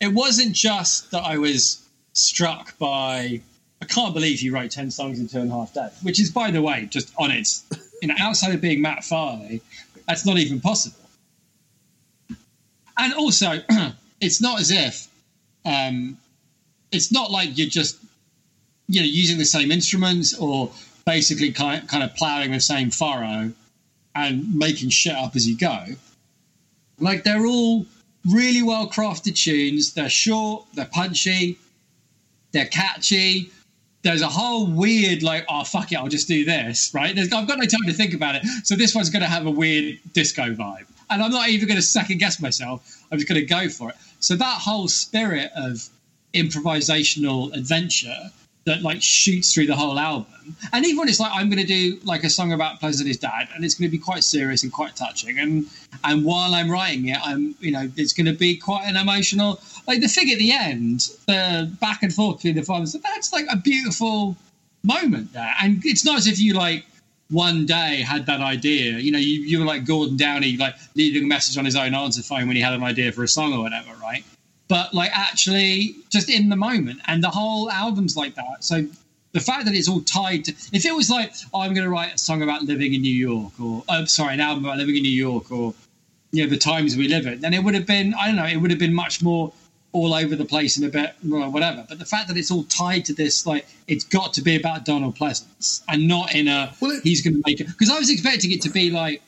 [0.00, 3.40] it wasn't just that I was struck by.
[3.82, 6.30] I can't believe he wrote ten songs in two and a half days, which is,
[6.30, 7.64] by the way, just on its,
[8.02, 9.62] you know, outside of being Matt Farley,
[10.10, 11.08] that's not even possible.
[12.98, 13.60] And also,
[14.20, 15.06] it's not as if,
[15.64, 16.18] um,
[16.90, 17.96] it's not like you're just,
[18.88, 20.72] you know, using the same instruments or
[21.06, 23.52] basically kind kind of ploughing the same furrow
[24.16, 25.84] and making shit up as you go.
[26.98, 27.86] Like they're all
[28.28, 29.94] really well crafted tunes.
[29.94, 31.56] They're short, they're punchy,
[32.50, 33.52] they're catchy.
[34.02, 37.14] There's a whole weird like, oh fuck it, I'll just do this, right?
[37.14, 39.46] There's, I've got no time to think about it, so this one's going to have
[39.46, 43.04] a weird disco vibe, and I'm not even going to second guess myself.
[43.12, 43.96] I'm just going to go for it.
[44.20, 45.88] So that whole spirit of
[46.32, 48.30] improvisational adventure
[48.64, 50.56] that like shoots through the whole album.
[50.72, 53.18] And even when it's like I'm going to do like a song about Pleasant his
[53.18, 55.38] dad, and it's going to be quite serious and quite touching.
[55.38, 55.66] And
[56.04, 59.60] and while I'm writing it, I'm you know it's going to be quite an emotional.
[59.86, 62.92] Like the thing at the end, the back and forth between the fathers.
[62.92, 64.36] That's like a beautiful
[64.82, 65.54] moment there.
[65.62, 66.84] And it's not as if you like
[67.30, 68.98] one day had that idea.
[68.98, 71.94] You know, you, you were like Gordon Downie, like leaving a message on his own
[71.94, 74.24] answer phone when he had an idea for a song or whatever, right?
[74.70, 77.00] But like actually just in the moment.
[77.08, 78.58] And the whole album's like that.
[78.60, 78.86] So
[79.32, 81.90] the fact that it's all tied to, if it was like, oh, I'm going to
[81.90, 84.96] write a song about living in New York, or oh, sorry, an album about living
[84.96, 85.74] in New York, or
[86.32, 88.46] you know the times we live in, then it would have been, I don't know,
[88.46, 89.52] it would have been much more
[89.92, 91.84] all over the place and a bit well, whatever.
[91.88, 94.84] But the fact that it's all tied to this, like, it's got to be about
[94.84, 97.98] Donald Pleasence and not in a Well, it- he's going to make it because I
[97.98, 99.20] was expecting it to be like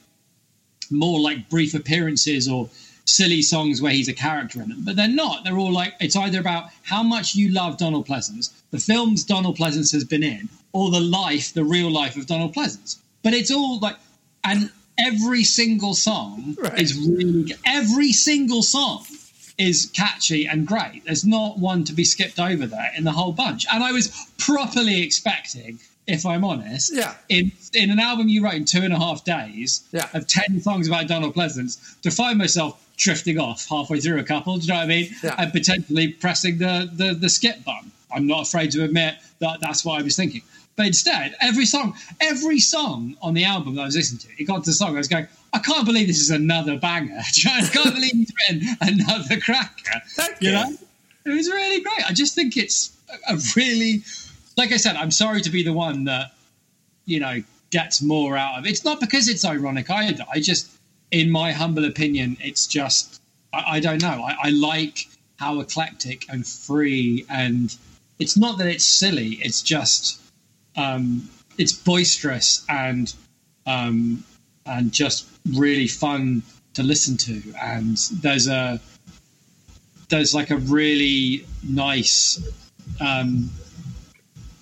[0.91, 2.69] more like brief appearances or
[3.05, 5.45] silly songs where he's a character in them, but they're not.
[5.45, 9.57] They're all like it's either about how much you love Donald Pleasence, the films Donald
[9.59, 12.99] Pleasence has been in, or the life, the real life of Donald Pleasence.
[13.23, 13.97] But it's all like,
[14.45, 16.79] and every single song Right.
[16.81, 19.05] is really every single song
[19.59, 21.03] is catchy and great.
[21.05, 23.67] There's not one to be skipped over there in the whole bunch.
[23.73, 27.15] And I was properly expecting, if I'm honest, Yeah.
[27.29, 30.09] in in an album you wrote in two and a half days Yeah.
[30.15, 34.57] of ten songs about Donald Pleasence, to find myself drifting off halfway through a couple,
[34.57, 35.11] do you know what I mean?
[35.23, 35.35] Yeah.
[35.39, 37.91] And potentially pressing the, the the skip button.
[38.15, 40.43] I'm not afraid to admit that that's what I was thinking.
[40.77, 44.47] But instead, every song, every song on the album that I was listening to, it
[44.47, 47.21] got to the song, I was going, I can't believe this is another banger.
[47.35, 50.01] Do you know, I can't believe he's written another cracker.
[50.11, 50.75] Thank you know?
[51.25, 52.09] It was really great.
[52.09, 52.97] I just think it's
[53.29, 54.03] a a really,
[54.57, 56.33] like I said, I'm sorry to be the one that,
[57.05, 58.71] you know, gets more out of it.
[58.71, 60.25] It's not because it's ironic either.
[60.33, 60.71] I just,
[61.13, 63.21] in my humble opinion, it's just,
[63.53, 64.25] I, I don't know.
[64.25, 67.77] I, I like how eclectic and free and
[68.19, 69.39] it's not that it's silly.
[69.43, 70.21] It's just,
[70.77, 73.13] um, it's boisterous and,
[73.67, 74.25] um,
[74.65, 76.43] and just really fun
[76.75, 77.43] to listen to.
[77.61, 78.81] And there's a,
[80.09, 82.41] there's like a really nice,
[83.01, 83.51] um,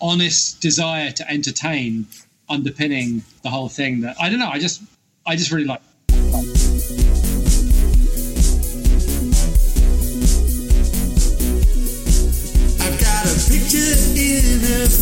[0.01, 2.07] honest desire to entertain
[2.49, 4.01] underpinning the whole thing.
[4.01, 4.49] That I don't know.
[4.49, 4.83] I just,
[5.27, 5.83] I just really like.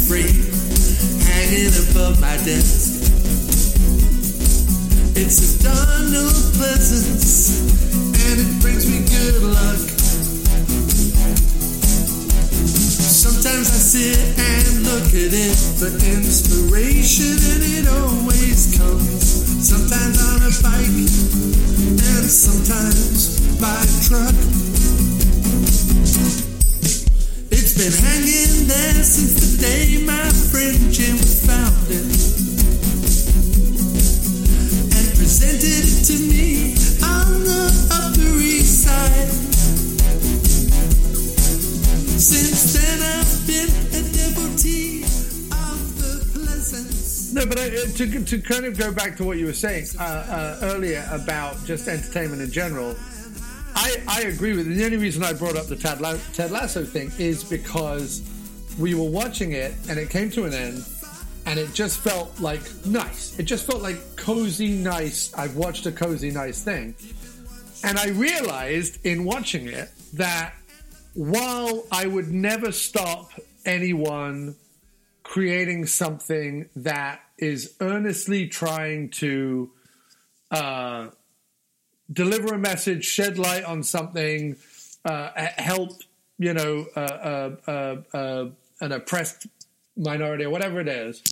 [0.08, 0.24] Frame
[1.20, 3.12] hanging above my desk.
[5.14, 7.60] It says Donald Pleasence,
[8.16, 9.76] and it brings me good luck.
[13.04, 19.28] Sometimes I sit and look at it for inspiration, and it always comes.
[19.60, 21.04] Sometimes on a bike,
[22.00, 24.32] and sometimes by truck.
[27.78, 32.02] Been hanging there since the day my friend Jim found it
[34.98, 36.74] and presented it to me
[37.06, 39.28] on the Upper East Side.
[42.18, 45.04] Since then, I've been a devotee
[45.52, 47.32] of the Pleasence.
[47.32, 50.02] No, but uh, to, to kind of go back to what you were saying uh,
[50.02, 52.96] uh, earlier about just entertainment in general,
[53.80, 54.74] I, I agree with you.
[54.74, 58.28] The only reason I brought up the Ted, La- Ted Lasso thing is because
[58.76, 60.84] we were watching it and it came to an end
[61.46, 63.38] and it just felt like nice.
[63.38, 65.32] It just felt like cozy, nice.
[65.32, 66.96] I've watched a cozy, nice thing.
[67.84, 70.54] And I realized in watching it that
[71.14, 73.30] while I would never stop
[73.64, 74.56] anyone
[75.22, 79.70] creating something that is earnestly trying to
[80.50, 81.10] uh,
[82.12, 84.56] deliver a message, shed light on something,
[85.04, 85.92] uh, help,
[86.38, 88.46] you know, uh, uh, uh, uh,
[88.80, 89.46] an oppressed
[89.96, 91.22] minority or whatever it is.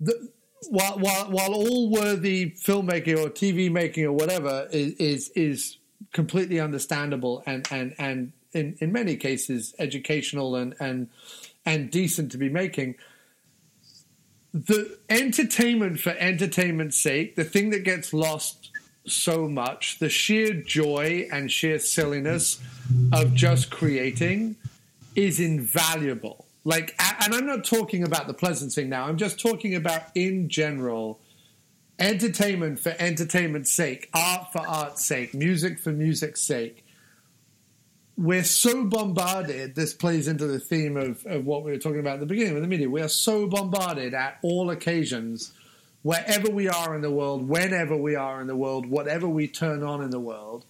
[0.00, 0.30] The,
[0.68, 5.78] while, while, while all worthy filmmaking or TV making or whatever is, is, is
[6.12, 11.08] completely understandable and, and, and in, in many cases educational and, and,
[11.64, 12.96] and decent to be making,
[14.52, 18.69] the entertainment for entertainment's sake, the thing that gets lost
[19.06, 22.60] so much, the sheer joy and sheer silliness
[23.12, 24.56] of just creating
[25.14, 26.46] is invaluable.
[26.64, 30.48] Like, and I'm not talking about the pleasant thing now, I'm just talking about in
[30.48, 31.20] general
[31.98, 36.84] entertainment for entertainment's sake, art for art's sake, music for music's sake.
[38.16, 42.14] We're so bombarded, this plays into the theme of, of what we were talking about
[42.14, 42.88] at the beginning of the media.
[42.88, 45.52] We are so bombarded at all occasions,
[46.02, 49.82] wherever we are in the world, whenever we are in the world, whatever we turn
[49.82, 50.64] on in the world,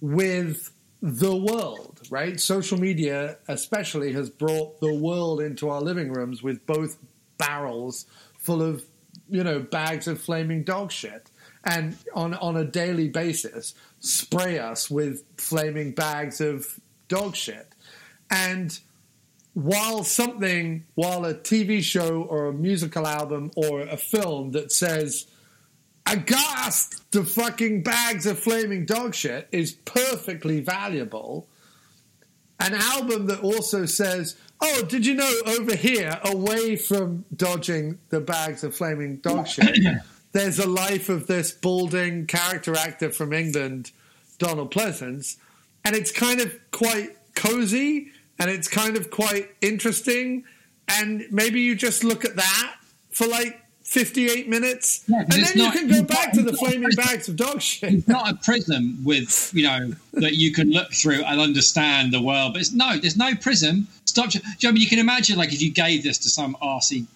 [0.00, 0.72] with
[1.02, 2.40] the world, right?
[2.40, 6.98] Social media, especially, has brought the world into our living rooms with both
[7.38, 8.06] barrels
[8.38, 8.82] full of,
[9.28, 11.30] you know, bags of flaming dog shit.
[11.64, 17.74] And on, on a daily basis, spray us with flaming bags of dog shit.
[18.30, 18.78] And
[19.54, 25.26] while something, while a TV show or a musical album or a film that says,
[26.06, 31.48] aghast the fucking bags of flaming dog shit is perfectly valuable.
[32.60, 38.20] An album that also says, oh, did you know over here, away from dodging the
[38.20, 39.78] bags of flaming dog shit,
[40.32, 43.90] there's a life of this balding character actor from England,
[44.38, 45.36] Donald Pleasence,
[45.84, 50.44] and it's kind of quite cozy and it's kind of quite interesting.
[50.88, 52.74] And maybe you just look at that
[53.12, 56.52] for like 58 minutes, Yeah, and then it's you can go back not- to the
[56.56, 57.92] flaming bags of dog shit.
[57.94, 62.20] It's not a prism with you know that you can look through and understand the
[62.22, 62.52] world.
[62.54, 63.86] But it's no, there's no prism.
[64.04, 64.34] Stop.
[64.34, 67.06] You know, I mean, you can imagine like if you gave this to some arsey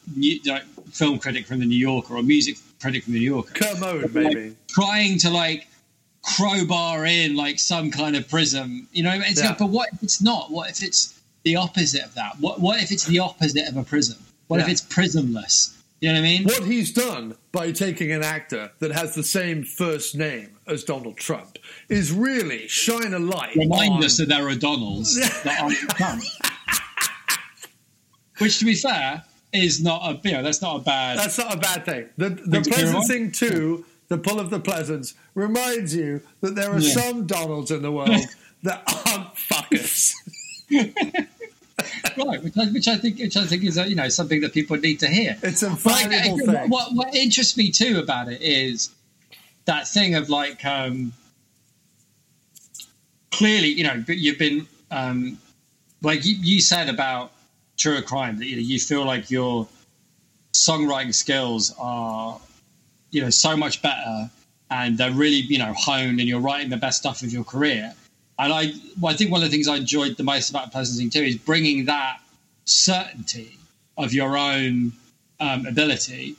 [0.46, 4.12] like, film critic from the New Yorker or music critic from the New Yorker, Kermode,
[4.14, 4.34] maybe.
[4.48, 5.66] like, trying to like
[6.24, 8.88] crowbar in like some kind of prism.
[8.92, 9.50] You know, it's Yeah.
[9.50, 10.50] like, but what if it's not?
[10.50, 12.36] What if it's the opposite of that?
[12.40, 14.18] What what if it's the opposite of a prism?
[14.48, 15.70] What if it's prismless?
[16.00, 16.44] You know what I mean?
[16.44, 21.16] What he's done by taking an actor that has the same first name as Donald
[21.16, 21.58] Trump
[21.88, 23.56] is really shine a light.
[23.56, 25.14] remind on- us that there are Donalds
[25.44, 26.22] that aren't Trump.
[28.38, 29.22] Which, to be fair,
[29.52, 31.18] is not a you know that's not a bad.
[31.18, 32.08] That's not a bad thing.
[32.16, 33.08] The, the Think you Pleasant want?
[33.08, 36.92] Thing 2, The Pull of the Pleasence, reminds you that there are Yeah.
[36.92, 38.10] some Donalds in the world
[38.62, 40.12] that aren't fuckers.
[42.16, 44.52] right, which I, which I think which I think is uh, you know something that
[44.52, 45.36] people need to hear.
[45.42, 46.70] It's a valuable uh, thing.
[46.70, 48.90] What, what interests me too about it is
[49.64, 51.12] that thing of like um,
[53.30, 55.38] clearly, you know, but you've been um,
[56.02, 57.32] like you, you said about
[57.76, 59.66] true crime that you know you feel like your
[60.52, 62.38] songwriting skills are
[63.14, 64.30] you know so much better
[64.70, 67.94] and they're really you know honed and you're writing the best stuff of your career.
[68.38, 71.12] And i well, i think one of the things i enjoyed the most about Pleasencing
[71.12, 72.18] too is bringing that
[72.64, 73.58] certainty
[73.96, 74.92] of your own
[75.40, 76.36] um, ability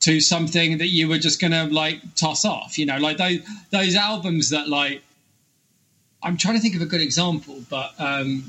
[0.00, 3.38] to something that you were just to like toss off you know like those
[3.70, 5.02] those albums that like
[6.22, 8.44] i'm trying to think of a good example but um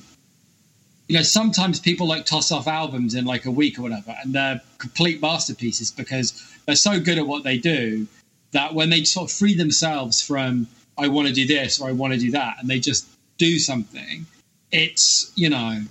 [1.13, 4.33] you know, sometimes people like toss off albums in like a week or whatever, and
[4.33, 8.07] they're complete masterpieces because they're so good at what they do
[8.49, 10.65] that when they sort of free themselves from
[10.97, 13.07] I want to do this or I want to do that, and they just
[13.37, 14.25] do something,
[14.71, 15.83] it's you know,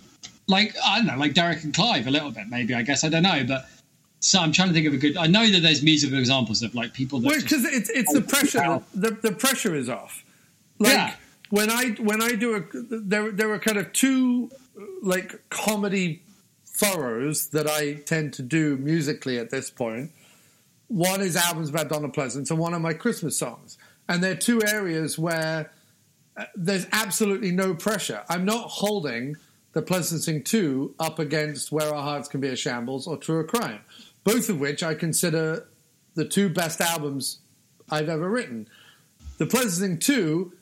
[0.48, 3.08] like I don't know, like Derek and Clive a little bit, maybe I guess I
[3.08, 3.66] don't know, but
[4.18, 5.16] so I'm trying to think of a good.
[5.16, 8.18] I know that there's musical examples of like people that Well, because it's, it's the
[8.18, 8.82] oh, pressure.
[8.92, 10.24] The, the pressure is off.
[10.80, 11.14] Like, Yeah.
[11.50, 14.50] when I when I do a there there are kind of two
[15.02, 16.22] like comedy
[16.64, 20.10] furrows that I tend to do musically at this point.
[20.88, 23.78] One is albums about Donald Pleasence, and one are my Christmas songs.
[24.08, 25.70] And they're two areas where
[26.36, 28.22] uh, there's absolutely no pressure.
[28.28, 29.36] I'm not holding
[29.72, 33.44] the Pleasencing 2 up against Where Our Hearts Can Be a Shambles or True or
[33.44, 33.80] Crime,
[34.24, 35.66] both of which I consider
[36.14, 37.38] the two best albums
[37.90, 38.68] I've ever written.
[39.38, 40.52] The Pleasencing 2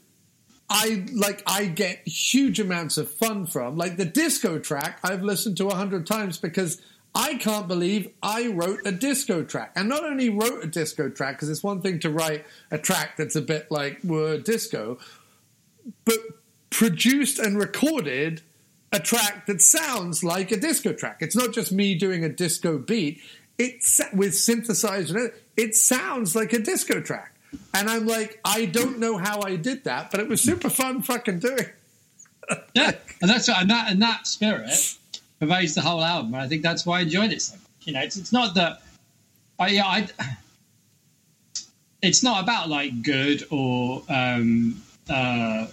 [0.70, 3.76] I like I get huge amounts of fun from.
[3.76, 6.80] Like the disco track I've listened to a hundred times because
[7.14, 9.72] I can't believe I wrote a disco track.
[9.74, 13.16] And not only wrote a disco track, because it's one thing to write a track
[13.16, 14.98] that's a bit like word disco,
[16.04, 16.18] but
[16.70, 18.42] produced and recorded
[18.92, 21.18] a track that sounds like a disco track.
[21.20, 23.20] It's not just me doing a disco beat.
[23.58, 25.34] It's with synthesizer.
[25.56, 27.34] It sounds like a disco track.
[27.74, 31.02] And I'm like, I don't know how I did that, but it was super fun
[31.02, 31.66] fucking doing.
[32.74, 34.96] yeah, and that's and that and that spirit
[35.38, 36.34] pervades the whole album.
[36.34, 37.56] And I think that's why I enjoyed it so.
[37.82, 38.82] You know, it's, it's not that
[39.58, 40.08] I yeah I.
[42.02, 45.66] It's not about like good or um, uh,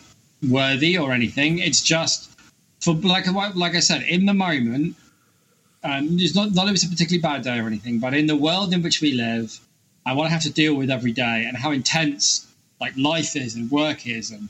[0.47, 1.59] worthy or anything.
[1.59, 2.37] It's just
[2.81, 4.95] for like like I said in the moment.
[5.83, 8.35] Um, it's not not if it's a particularly bad day or anything, but in the
[8.35, 9.57] world in which we live,
[10.07, 12.47] and what I have to deal with every day and how intense
[12.79, 14.47] like life is and work is and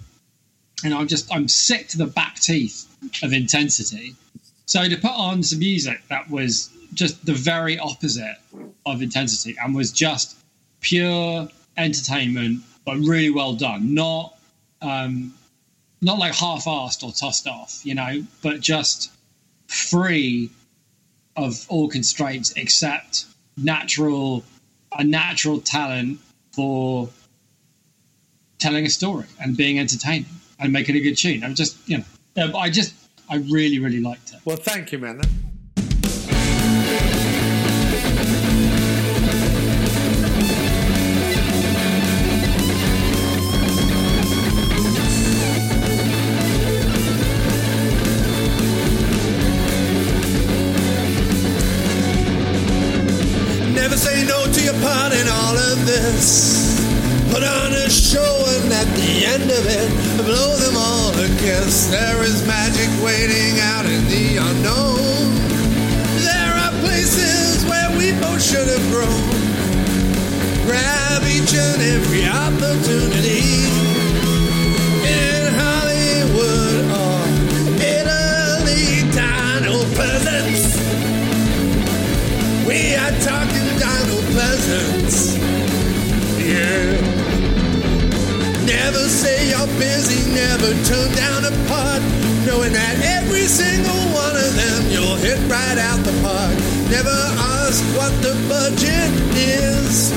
[0.84, 2.86] and I'm just I'm sick to the back teeth
[3.24, 4.16] of intensity.
[4.68, 8.38] So to put on some music that was just the very opposite
[8.86, 10.38] of intensity and was just
[10.82, 13.96] pure entertainment, but really well done.
[13.96, 14.38] Not
[14.84, 15.34] um,
[16.02, 19.12] not like half-assed or tossed off, you know, but just
[19.66, 20.52] free
[21.36, 23.26] of all constraints except
[23.58, 24.44] natural
[24.98, 26.20] a natural talent
[26.52, 27.10] for
[28.60, 30.26] telling a story and being entertaining
[30.60, 31.44] and making a good tune.
[31.44, 32.04] I'm just, you
[32.36, 32.94] know, I just,
[33.30, 34.40] I really, really liked it.
[34.44, 35.22] Well, thank you, man.
[55.88, 56.76] This.
[57.32, 59.90] Put on a show and at the end of it,
[60.24, 61.88] blow them all a kiss.
[61.88, 65.32] There is magic waiting out in the unknown.
[66.28, 69.32] There are places where we both should have grown.
[70.68, 73.64] Grab each and every opportunity.
[75.08, 77.24] In Hollywood or
[77.80, 79.08] Italy.
[82.68, 84.28] We are talking Donald
[88.68, 92.02] Never say you're busy, never turn down a part.
[92.46, 96.56] Knowing that every single one of them you'll hit right out the park.
[96.92, 97.18] Never
[97.60, 100.12] ask what the budget is.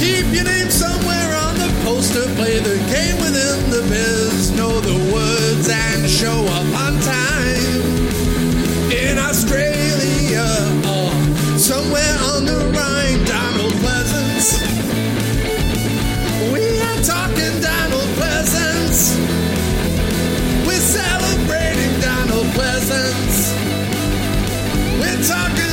[0.00, 4.50] Keep your name somewhere on the poster, play the game within the biz.
[4.52, 7.82] Know the words and show up on time.
[8.92, 10.44] In Australia
[10.84, 11.12] or
[11.58, 14.83] somewhere on the Rhine, Donald Pleasence
[17.06, 19.14] talking Donald Pleasence.
[20.66, 23.52] We're celebrating Donald Pleasence.
[25.00, 25.63] We're talking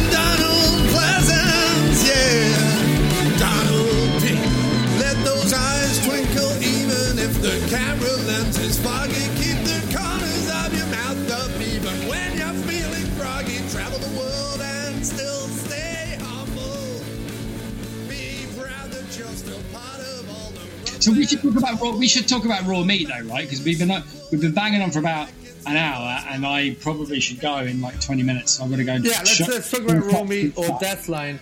[21.02, 23.44] so we should talk about raw, we should talk about raw meat though, right?
[23.44, 25.30] Because we've been uh, we've been banging on for about
[25.66, 28.54] an hour, and I probably should go in like twenty minutes.
[28.54, 28.94] So I'm going to go.
[28.94, 31.40] Yeah, let's, sh- let's talk about raw meat or Death Line.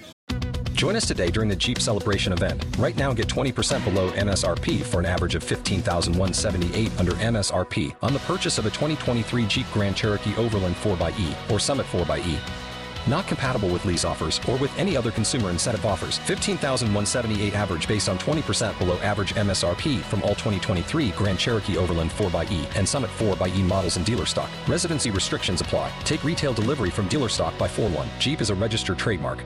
[0.74, 2.66] Join us today during the Jeep Celebration event.
[2.78, 8.20] Right now, get 20% below MSRP for an average of 15178 under MSRP on the
[8.20, 12.69] purchase of a 2023 Jeep Grand Cherokee Overland 4xE or Summit 4xE.
[13.08, 16.18] Not compatible with lease offers or with any other consumer incentive offers.
[16.20, 22.76] 15,178 average based on 20% below average MSRP from all 2023 Grand Cherokee Overland 4xE
[22.76, 24.50] and Summit 4xE models in dealer stock.
[24.68, 25.92] Residency restrictions apply.
[26.04, 28.08] Take retail delivery from dealer stock by 4 1.
[28.20, 29.44] Jeep is a registered trademark.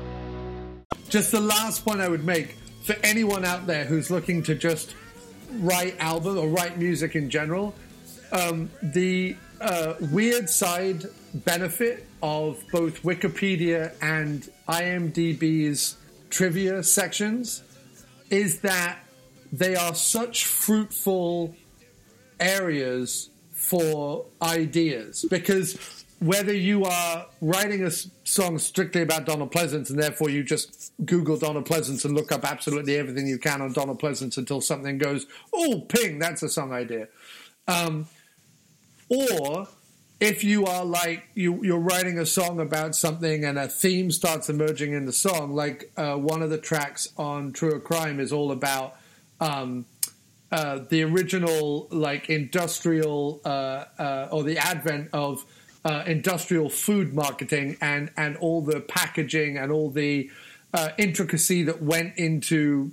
[1.10, 4.96] Just the last point I would make for anyone out there who's looking to just
[5.60, 7.74] write album or write music in general,
[8.32, 15.98] um, the uh, weird side benefit of both Wikipedia and IMDb's
[16.30, 17.62] trivia sections
[18.30, 19.00] is that
[19.52, 21.54] they are such fruitful
[22.40, 25.78] areas for ideas because
[26.20, 31.38] whether you are writing a song strictly about Donald Pleasence and therefore you just Google
[31.38, 35.26] Donald Pleasence and look up absolutely everything you can on Donald Pleasence until something goes,
[35.52, 37.10] oh, ping, that's a song idea.
[37.68, 38.08] Um,
[39.10, 39.68] or
[40.24, 44.50] if you are like you, you're writing a song about something and a theme starts
[44.50, 48.54] emerging in the song, like uh, one of the tracks on True Crime is all
[48.54, 48.96] about
[49.42, 49.86] um,
[50.50, 55.44] uh, the original like industrial uh, uh or the advent of
[55.84, 60.30] uh, industrial food marketing and and all the packaging and all the
[60.74, 62.92] uh, intricacy that went into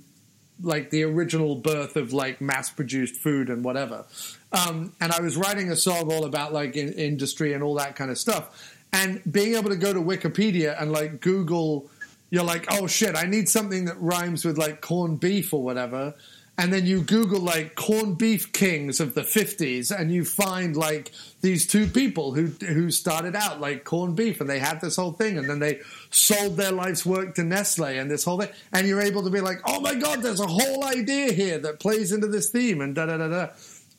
[0.61, 4.05] like the original birth of like mass produced food and whatever.
[4.53, 7.95] Um, and I was writing a song all about like in, industry and all that
[7.95, 8.75] kind of stuff.
[8.93, 11.89] And being able to go to Wikipedia and like Google,
[12.29, 16.13] you're like, oh shit, I need something that rhymes with like corned beef or whatever
[16.61, 21.11] and then you Google like corned beef kings of the 50s, and you find like
[21.41, 25.13] these two people who who started out like corned beef, and they had this whole
[25.13, 25.79] thing, and then they
[26.11, 29.41] sold their life's work to Nestle, and this whole thing, and you're able to be
[29.41, 32.93] like, oh my god, there's a whole idea here that plays into this theme, and
[32.93, 33.47] da da da da.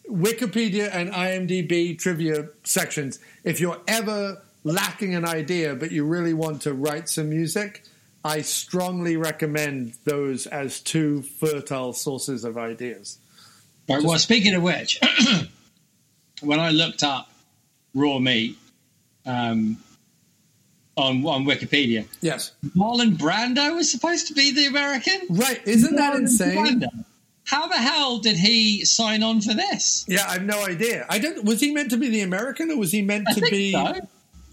[0.08, 3.18] Wikipedia and IMDb trivia sections.
[3.44, 7.82] If you're ever lacking an idea, but you really want to write some music
[8.24, 13.18] I strongly recommend those as two fertile sources of ideas.
[13.88, 15.00] Right, well, speaking of which,
[16.40, 17.30] when I looked up
[17.94, 18.56] raw meat
[19.26, 19.76] um,
[20.96, 25.20] on on Wikipedia, yes, Marlon Brando was supposed to be the American.
[25.30, 25.60] Right?
[25.66, 26.80] Isn't that insane?
[26.80, 27.04] Brando.
[27.44, 30.04] How the hell did he sign on for this?
[30.08, 31.06] Yeah, I have no idea.
[31.08, 31.44] I don't.
[31.44, 33.72] Was he meant to be the American, or was he meant I to be?
[33.72, 33.94] So.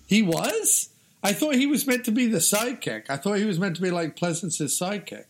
[0.08, 0.90] He was.
[1.22, 3.10] I thought he was meant to be the sidekick.
[3.10, 5.26] I thought he was meant to be like Pleasence's sidekick.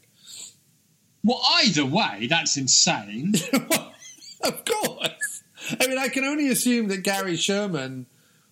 [1.23, 3.33] Well, either way, that's insane.
[4.41, 5.43] of course.
[5.79, 8.05] I mean, I can only assume that Gary Sherman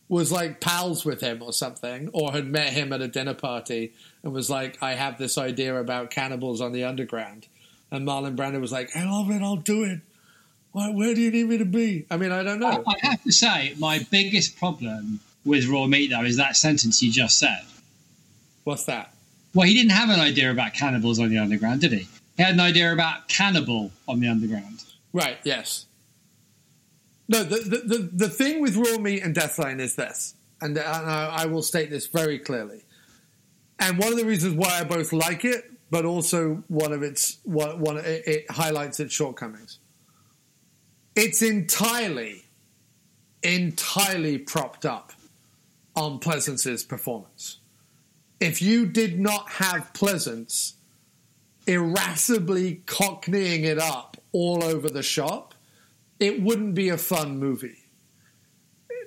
[0.09, 3.93] was like pals with him or something, or had met him at a dinner party
[4.23, 7.47] and was like, I have this idea about cannibals on the underground.
[7.91, 10.01] And Marlon Brando was like, I love it, I'll do it.
[10.73, 12.05] Why, where do you need me to be?
[12.11, 12.83] I mean, I don't know.
[12.85, 17.11] I have to say, my biggest problem with raw meat, though, is that sentence you
[17.11, 17.61] just said.
[18.65, 19.13] What's that?
[19.53, 22.07] Well, he didn't have an idea about cannibals on the underground, did he?
[22.35, 24.83] He had an idea about cannibal on the underground.
[25.13, 25.85] Right, yes.
[27.29, 30.77] No, the, the, the, the thing with raw meat and Death Line is this, and
[30.77, 32.83] I, I will state this very clearly.
[33.79, 37.37] And one of the reasons why I both like it, but also one of its
[37.43, 39.79] one, one it, it highlights its shortcomings.
[41.15, 42.45] It's entirely,
[43.41, 45.13] entirely propped up
[45.95, 47.59] on Pleasence's performance.
[48.39, 50.75] If you did not have Pleasance
[51.65, 55.55] irascibly cockneying it up all over the shop,
[56.19, 57.83] it wouldn't be a fun movie.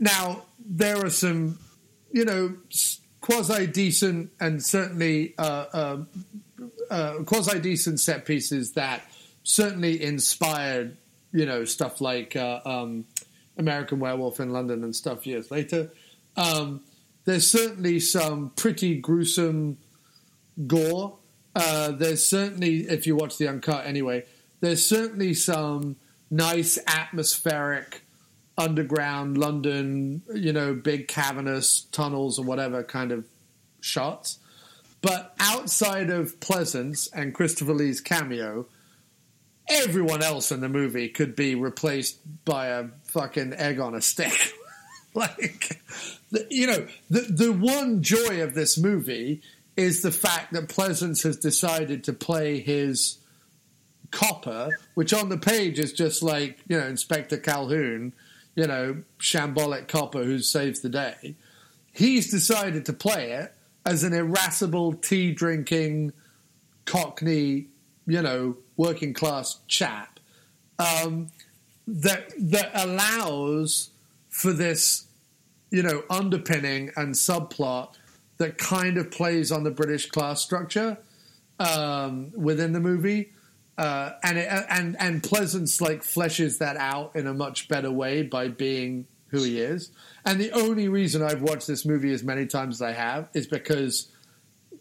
[0.01, 1.59] Now, there are some,
[2.12, 2.55] you know,
[3.20, 5.97] quasi decent and certainly uh, uh,
[6.91, 9.03] uh, quasi decent set pieces that
[9.43, 10.97] certainly inspired,
[11.32, 13.05] you know, stuff like uh, um,
[13.57, 15.91] American Werewolf in London and stuff years later.
[16.36, 16.82] Um,
[17.24, 19.78] there's certainly some pretty gruesome
[20.66, 21.16] gore.
[21.55, 24.24] Uh, there's certainly, if you watch the uncut anyway,
[24.61, 25.97] there's certainly some
[26.30, 28.03] nice atmospheric
[28.57, 33.26] underground London, you know, big cavernous tunnels or whatever kind of
[33.80, 34.38] shots.
[35.03, 38.67] But outside of Pleasence and Christopher Lee's cameo,
[39.69, 44.53] everyone else in the movie could be replaced by a fucking egg on a stick.
[45.15, 45.81] like,
[46.51, 49.41] you know, the the one joy of this movie
[49.77, 53.19] is the fact that Pleasence has decided to play his
[54.11, 58.13] copper, which on the page is just like you know Inspector Calhoun,
[58.55, 61.37] you know, shambolic copper who saves the day.
[61.93, 63.55] He's decided to play it
[63.87, 66.12] as an irascible tea drinking
[66.85, 67.66] Cockney,
[68.07, 70.18] you know, working class chap
[70.78, 71.28] um,
[71.87, 73.91] that that allows
[74.28, 75.07] for this,
[75.70, 77.95] you know, underpinning and subplot
[78.39, 80.99] that kind of plays on the British class structure
[81.59, 83.33] um, within the movie.
[83.76, 88.22] Uh, and it, and and Pleasence like fleshes that out in a much better way
[88.22, 89.91] by being who he is.
[90.24, 93.47] And the only reason I've watched this movie as many times as I have is
[93.47, 94.09] because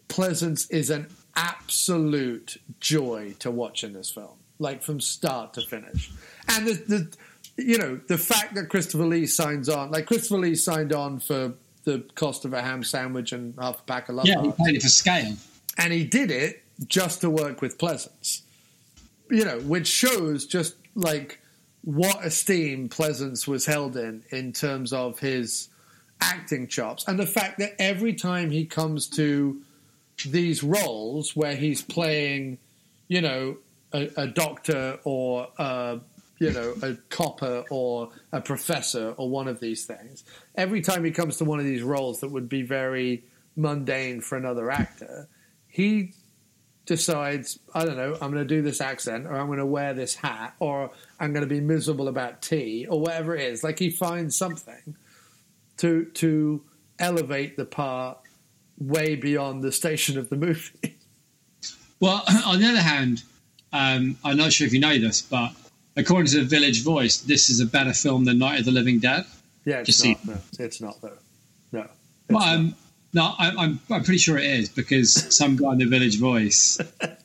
[0.08, 6.10] Pleasence is an absolute joy to watch in this film, like from start to finish.
[6.48, 7.16] And the, the
[7.56, 11.54] you know, the fact that Christopher Lee signs on, like Christopher Lee signed on for
[11.84, 14.26] the cost of a ham sandwich and half a pack of love.
[14.26, 15.34] Yeah, he paid it for scale,
[15.78, 18.42] and he did it just to work with Pleasence.
[19.30, 21.40] You know, which shows just like
[21.82, 25.68] what esteem Pleasence was held in in terms of his
[26.20, 29.60] acting chops, and the fact that every time he comes to
[30.26, 32.58] these roles where he's playing,
[33.08, 33.56] you know,
[33.92, 35.98] a, a doctor or a,
[36.38, 40.24] you know a copper or a professor or one of these things,
[40.54, 43.24] every time he comes to one of these roles that would be very
[43.56, 45.28] mundane for another actor,
[45.66, 46.12] he
[46.86, 49.94] decides, I don't know, I'm going to do this accent, or I'm going to wear
[49.94, 50.90] this hat, or
[51.20, 53.62] I'm going to be miserable about tea, or whatever it is.
[53.62, 54.96] Like he finds something
[55.78, 56.62] to to
[56.98, 58.18] elevate the part
[58.78, 60.96] way beyond the station of the movie.
[62.00, 63.22] Well, on the other hand,
[63.74, 65.52] um, I'm not sure if you know this, but
[65.96, 69.00] according to the Village Voice, this is a better film than Night of the Living
[69.00, 69.26] Dead.
[69.66, 70.24] Yeah, it's not.
[70.26, 71.18] No, it's not though.
[71.72, 71.80] No.
[71.82, 71.90] it's
[72.30, 72.54] Well, not.
[72.54, 72.74] um,
[73.12, 76.78] no, I, I'm, I'm pretty sure it is because some guy in the Village Voice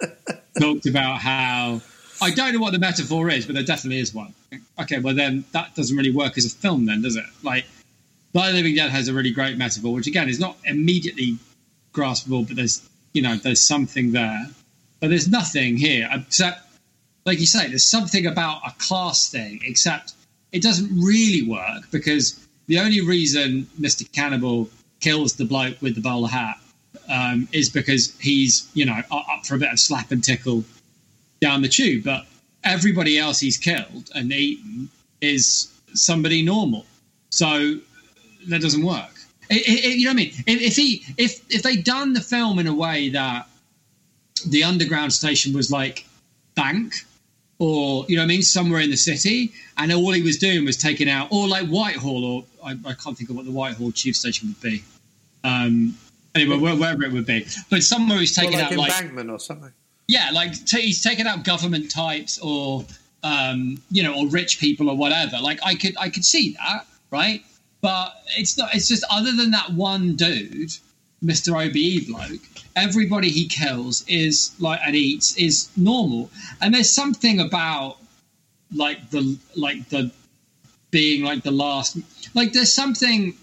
[0.60, 1.82] talked about how
[2.22, 4.34] I don't know what the metaphor is, but there definitely is one.
[4.80, 7.26] Okay, well then that doesn't really work as a film, then does it?
[7.44, 7.66] Like,
[8.34, 11.38] the Living Dead has a really great metaphor, which again is not immediately
[11.94, 14.48] graspable, but there's you know there's something there,
[15.00, 16.62] but there's nothing here except,
[17.26, 20.14] like you say, there's something about a class thing, except
[20.52, 24.10] it doesn't really work because the only reason Mr.
[24.12, 26.58] Cannibal kills the bloke with the bowler hat
[27.10, 30.64] um, is because he's, you know, up for a bit of slap and tickle
[31.48, 32.04] down the tube.
[32.04, 32.22] But
[32.64, 34.90] everybody else he's killed and eaten
[35.22, 35.46] is
[35.94, 36.86] somebody normal.
[37.30, 37.52] So
[38.50, 39.14] that doesn't work.
[39.50, 40.34] It, it- it- you know what I mean?
[40.54, 43.48] If, if he, if if they'd done the film in a way that
[44.48, 46.06] the underground station was like
[46.56, 46.94] bank
[47.60, 50.66] or you know what I mean, somewhere in the city, and all he was doing
[50.66, 53.92] was taking out, or like Whitehall, or I, I can't think of what the Whitehall
[53.94, 54.84] tube station would be.
[55.46, 55.96] Um,
[56.36, 59.72] anyway, wherever it would be, but somewhere he's taking like out like embankment or something.
[60.08, 62.86] Yeah, like t- he's taken out government types or
[63.24, 65.38] um, you know, or rich people or whatever.
[65.42, 67.44] Like I could I could see that, right?
[67.82, 68.74] But it's not.
[68.76, 70.72] It's just other than that one dude,
[71.22, 72.42] Mister OBE bloke.
[72.76, 76.30] Everybody he kills is like and eats is normal,
[76.62, 77.98] and there's something about
[78.74, 80.12] like the like the
[80.92, 81.98] being like the last
[82.36, 83.34] like there's something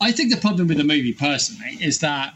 [0.00, 2.34] I think the problem with the movie personally is that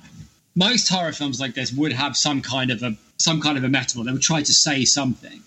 [0.54, 3.68] most horror films like this would have some kind of a some kind of a
[3.68, 4.04] metaphor.
[4.04, 5.42] They would try to say something,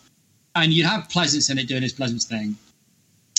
[0.56, 2.56] and you'd have Pleasence in it doing his Pleasence thing,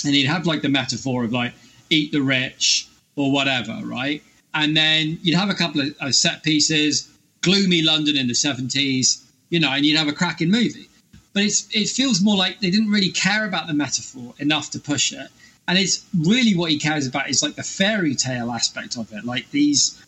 [0.05, 1.55] and you'd have like the metaphor of like
[1.91, 4.23] eat the rich or whatever, right?
[4.55, 7.11] And then you'd have a couple of uh, set pieces,
[7.41, 10.89] gloomy London in the seventies, you know, and you'd have a cracking movie.
[11.33, 14.79] But it's it feels more like they didn't really care about the metaphor enough to
[14.79, 15.29] push it.
[15.67, 19.25] And it's really what he cares about is like the fairy tale aspect of it,
[19.25, 20.04] like these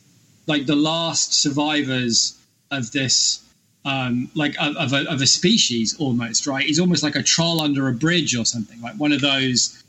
[0.47, 2.39] like the last survivors
[2.71, 3.43] of this
[3.85, 6.67] um, like of, of, a, of a species almost right?
[6.67, 9.83] He's almost like a troll under a bridge or something like one of those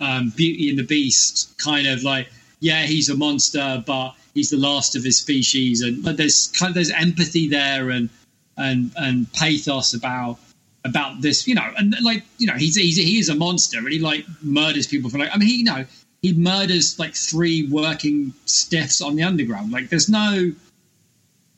[0.00, 2.28] um, beauty and the beast kind of like
[2.60, 5.80] yeah he's a monster but he's the last of his species.
[5.80, 8.10] And but there's kind of there's empathy there and
[8.56, 10.38] and and pathos about
[10.84, 13.88] about this you know and like you know he's, he's he is a monster and
[13.88, 15.84] he like murders people for like i mean he you know
[16.24, 19.70] he murders like three working stiffs on the underground.
[19.70, 20.52] Like there's no.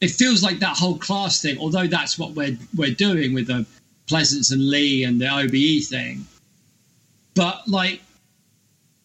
[0.01, 3.65] It feels like that whole class thing, although that's what we're we're doing with the
[4.09, 6.27] Pleasence and Lee and the OBE thing.
[7.37, 8.01] But like,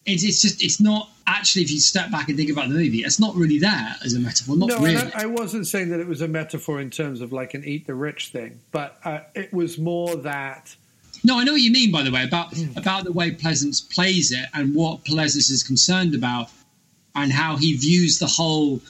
[0.04, 1.62] it's it's just it's not actually.
[1.62, 4.18] If you step back and think about the movie, it's not really there as a
[4.18, 4.56] metaphor.
[4.56, 5.12] Not No, really.
[5.14, 7.86] I, I wasn't saying that it was a metaphor in terms of like an eat
[7.86, 10.74] the rich thing, but uh, it was more that.
[11.24, 11.92] No, I know what you mean.
[11.92, 12.76] By the way, about hmm.
[12.76, 16.50] about the way Pleasence plays it and what Pleasence is concerned about,
[17.14, 18.80] and how he views the whole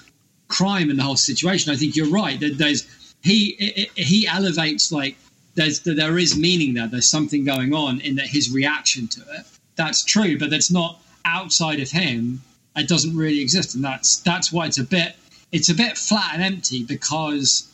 [0.49, 1.72] crime and the whole situation.
[1.72, 2.39] I think you're right.
[2.41, 2.87] That there's
[3.22, 5.16] he i- i- he elevates like
[5.55, 6.89] there's there is meaning there.
[6.89, 9.47] There's something going on in that his reaction to it.
[9.76, 12.43] That's true, but that's not outside of him.
[12.76, 15.16] It doesn't really exist, and that's that's why it's a bit
[15.53, 17.68] it's a bit flat and empty because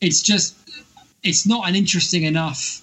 [0.00, 0.54] it's just
[1.24, 2.80] it's not an interesting enough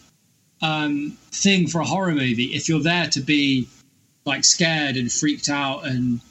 [0.62, 3.68] um, thing for a horror movie if you're there to be
[4.26, 6.22] like scared and freaked out and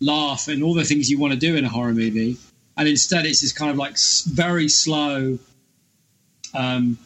[0.00, 2.36] laugh and all the things you want to do in a horror movie
[2.76, 5.38] and instead it's this kind of like very slow
[6.54, 6.98] um,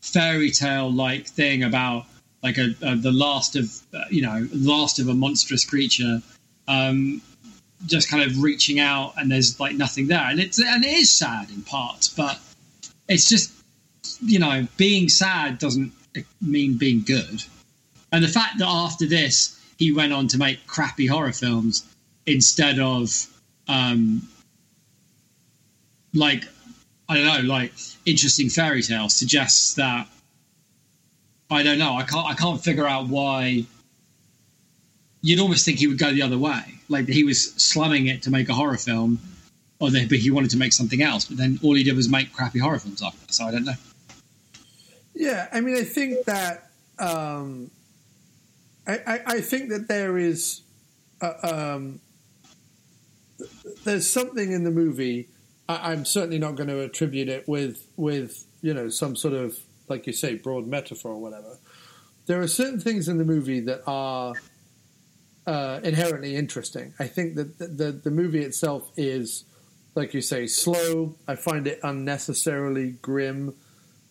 [0.00, 2.06] fairy tale like thing about
[2.42, 6.22] like a, a the last of uh, you know last of a monstrous creature
[6.68, 7.20] um,
[7.86, 10.20] just kind of reaching out and there's like nothing there.
[10.20, 12.38] And it's and it is sad in parts but
[13.08, 13.52] it's just
[14.22, 15.92] you know being sad doesn't
[16.40, 17.42] mean being good
[18.12, 21.86] and the fact that after this he went on to make crappy horror films
[22.26, 23.26] instead of
[23.68, 24.28] um
[26.12, 26.44] like
[27.08, 27.72] i don't know like
[28.06, 30.08] interesting fairy tales suggests that
[31.50, 31.94] I don't know.
[31.94, 32.26] I can't.
[32.26, 33.64] I can't figure out why.
[35.20, 38.30] You'd almost think he would go the other way, like he was slumming it to
[38.30, 39.18] make a horror film,
[39.80, 41.24] or that, but he wanted to make something else.
[41.26, 43.32] But then all he did was make crappy horror films after.
[43.32, 43.74] So I don't know.
[45.20, 47.70] Yeah, I mean, I think that um,
[48.86, 50.62] I, I, I think that there is
[51.20, 52.00] uh, um,
[53.84, 55.28] there's something in the movie.
[55.68, 59.58] I, I'm certainly not going to attribute it with with you know some sort of
[59.88, 61.58] like you say broad metaphor or whatever.
[62.24, 64.32] There are certain things in the movie that are
[65.46, 66.94] uh, inherently interesting.
[66.98, 69.44] I think that the, the the movie itself is
[69.94, 71.14] like you say slow.
[71.28, 73.54] I find it unnecessarily grim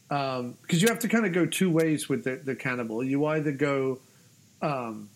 [0.10, 3.04] because um, you have to kind of go two ways with the, the cannibal.
[3.04, 4.00] You either go
[4.62, 5.10] um,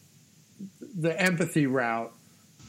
[0.80, 2.14] the empathy route,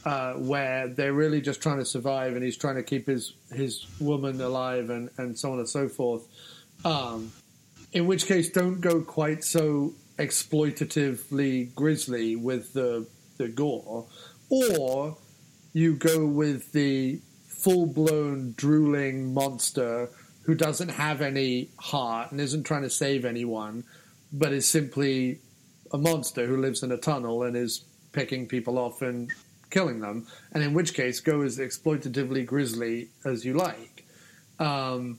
[0.07, 3.87] uh, where they're really just trying to survive, and he's trying to keep his his
[4.01, 6.27] woman alive, and and so on and so forth.
[6.85, 7.33] Um,
[7.93, 13.07] in which case, don't go quite so exploitatively grisly with the
[13.37, 14.07] the gore,
[14.49, 15.17] or
[15.75, 20.11] you go with the full blown drooling monster
[20.45, 23.85] who doesn't have any heart and isn't trying to save anyone,
[24.33, 25.39] but is simply
[25.93, 29.31] a monster who lives in a tunnel and is picking people off and
[29.71, 30.27] killing them.
[30.53, 34.05] And in which case, go as exploitatively grisly as you like.
[34.59, 35.19] Um,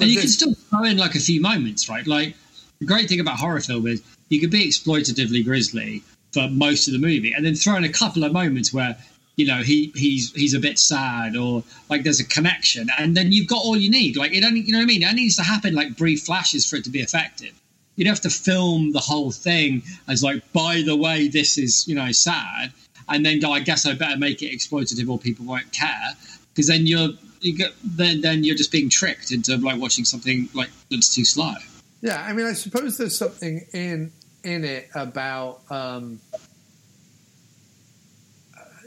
[0.00, 2.06] and you this, can still throw in like a few moments, right?
[2.06, 2.36] Like
[2.78, 6.02] the great thing about horror film is you can be exploitatively grisly
[6.32, 8.96] for most of the movie, and then throw in a couple of moments where
[9.36, 12.88] you know he he's he's a bit sad or like there's a connection.
[12.98, 14.16] And then you've got all you need.
[14.16, 15.02] Like it only you know what i mean?
[15.02, 17.52] It only needs to happen like brief flashes for it to be effective.
[17.96, 21.94] You'd have to film the whole thing as like by the way this is you
[21.94, 22.72] know sad.
[23.08, 26.16] And then go i guess i better make it exploitative or people won't care.
[26.54, 27.10] Because then you're
[27.42, 31.26] you get then then you're just being tricked into like watching something like that's too
[31.26, 31.52] slow.
[32.00, 34.12] Yeah i mean i suppose there's something in
[34.44, 36.20] in it about um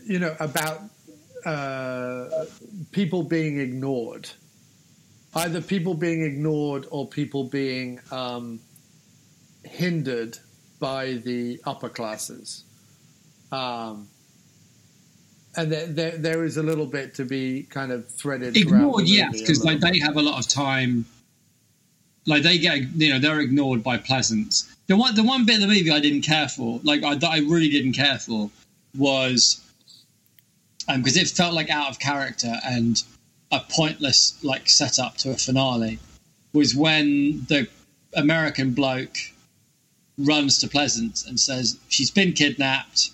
[0.09, 0.81] you know, about
[1.45, 2.45] uh,
[2.91, 4.27] people being ignored.
[5.35, 8.59] Either people being ignored or people being um,
[9.63, 10.39] hindered
[10.79, 12.63] by the upper classes.
[13.51, 14.07] Um,
[15.55, 18.57] and there, there, there is a little bit to be kind of threaded.
[18.57, 21.05] Ignored, yes, because like they have a lot of time.
[22.25, 24.73] Like they get, you know, they're ignored by Pleasence.
[24.87, 27.29] The one, the one bit of the movie I didn't care for, like I, that
[27.29, 28.49] I really didn't care for,
[28.97, 29.63] was
[30.97, 33.03] because um, it felt like out of character and
[33.51, 35.99] a pointless like setup to a finale
[36.53, 37.67] was when the
[38.13, 39.17] American bloke
[40.17, 43.11] runs to Pleasence and says she's been kidnapped,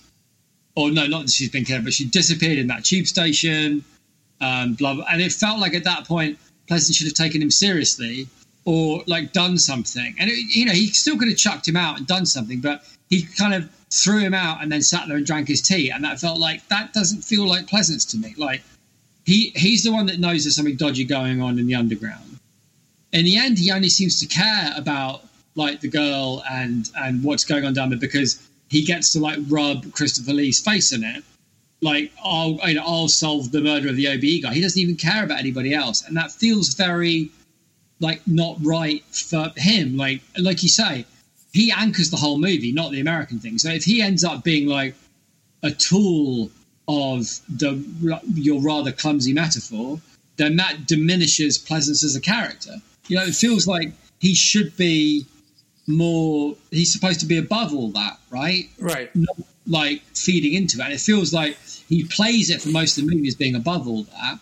[0.76, 3.84] or no, not that she's been kidnapped, but she disappeared in that tube station.
[4.42, 6.38] Um, blah, blah, and it felt like at that point
[6.70, 8.28] Pleasence should have taken him seriously
[8.66, 10.16] or like done something.
[10.18, 12.84] And it, you know he still could have chucked him out and done something, but
[13.10, 15.90] he kind of threw him out and then sat there and drank his tea.
[15.90, 18.34] And that felt like that doesn't feel like Pleasence to me.
[18.38, 18.62] Like
[19.26, 22.40] he he's the one that knows there's something dodgy going on in the underground.
[23.12, 25.24] In the end, he only seems to care about
[25.56, 29.40] like the girl and and what's going on down there because he gets to like
[29.48, 31.24] rub Christopher Lee's face in it.
[31.82, 34.54] Like I'll you know, I'll solve the murder of the OBE guy.
[34.54, 37.30] He doesn't even care about anybody else, and that feels very
[38.00, 39.96] like not right for him.
[39.96, 41.06] Like like you say,
[41.56, 43.58] he anchors the whole movie, not the American thing.
[43.58, 44.96] So if he ends up being like
[45.64, 46.52] a tool
[46.88, 47.84] of the
[48.34, 50.00] your rather clumsy metaphor,
[50.38, 52.76] then that diminishes Pleasence as a character.
[53.08, 55.26] You know, it feels like he should be
[55.88, 56.56] more.
[56.72, 58.70] He's supposed to be above all that, right?
[58.80, 59.16] Right.
[59.16, 59.38] Not
[59.68, 60.84] like feeding into it.
[60.84, 63.88] And it feels like he plays it for most of the movie as being above
[63.88, 64.40] all that,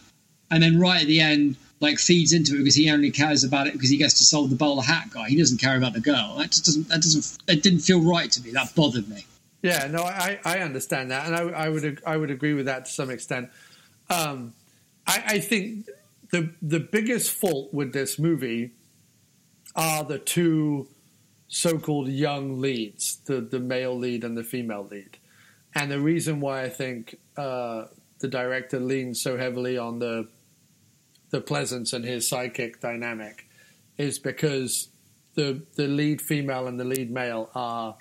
[0.52, 3.68] and then right at the end like feeds into it because he only cares about
[3.68, 5.28] it because he gets to solve the bowler hat guy.
[5.30, 6.36] He doesn't care about the girl.
[6.38, 6.88] That just doesn't.
[6.88, 7.38] That doesn't.
[7.48, 8.52] It didn't feel right to me.
[8.52, 9.28] That bothered me.
[9.62, 12.86] Yeah, no, I, I understand that, and I, I would I would agree with that
[12.86, 13.50] to some extent.
[14.10, 14.54] Um,
[15.06, 15.88] I, I think
[16.32, 18.72] the the biggest fault with this movie
[19.76, 20.88] are the two
[21.48, 25.18] so-called young leads, the the male lead and the female lead,
[25.76, 27.86] and the reason why I think uh,
[28.20, 30.28] the director leans so heavily on the
[31.34, 33.48] the Pleasence and his psychic dynamic
[33.98, 34.90] is because
[35.34, 37.98] the the lead female and the lead male are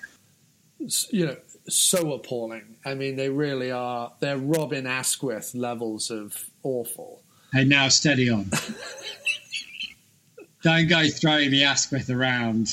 [1.11, 2.77] you know so appalling.
[2.85, 4.13] I mean, they really are.
[4.21, 7.23] They're Robin Asquith levels of awful.
[7.55, 8.51] And now steady on.
[10.63, 12.71] Don't go throwing the Asquith around.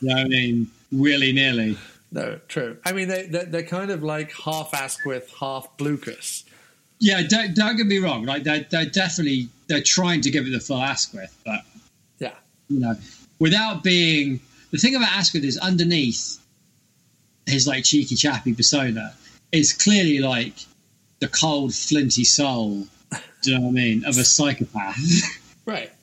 [0.00, 1.78] you know I mean, willy nilly.
[2.12, 2.76] No, true.
[2.84, 6.44] I mean, they, they're, they're kind of like half Asquith, half Blucas.
[6.98, 8.24] Yeah, don't, don't get me wrong.
[8.24, 11.62] Like they're, they're definitely they're trying to give it the full Asquith, but
[12.18, 12.34] yeah,
[12.68, 12.94] you know,
[13.38, 14.40] without being
[14.70, 16.38] the thing about Asquith is underneath
[17.46, 19.14] his like cheeky chappy persona
[19.52, 20.54] is clearly like
[21.20, 22.86] the cold, flinty soul.
[23.42, 24.04] Do you know what I mean?
[24.04, 24.98] Of a psychopath.
[25.64, 25.90] Right.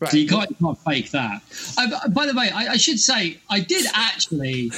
[0.00, 0.12] Right.
[0.12, 1.42] So you can't, you can't fake that.
[1.76, 4.72] I, by the way, I, I should say I did actually,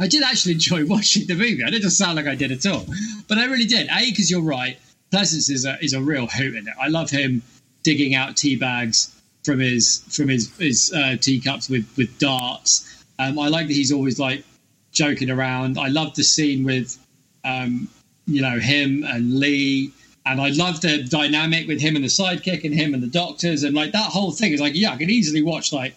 [0.00, 1.62] I did actually enjoy watching the movie.
[1.62, 2.84] I didn't sound like I did at all,
[3.28, 3.86] but I really did.
[3.88, 4.78] A because you're right.
[5.12, 6.74] Pleasence is a is a real hoot in it.
[6.80, 7.42] I love him
[7.82, 13.04] digging out tea bags from his from his his uh, teacups with with darts.
[13.18, 14.44] Um, I like that he's always like
[14.92, 15.78] joking around.
[15.78, 16.98] I love the scene with
[17.44, 17.88] um,
[18.26, 19.92] you know him and Lee
[20.26, 23.62] and I love the dynamic with him and the sidekick and him and the doctors
[23.62, 25.94] and like that whole thing is like yeah I could easily watch like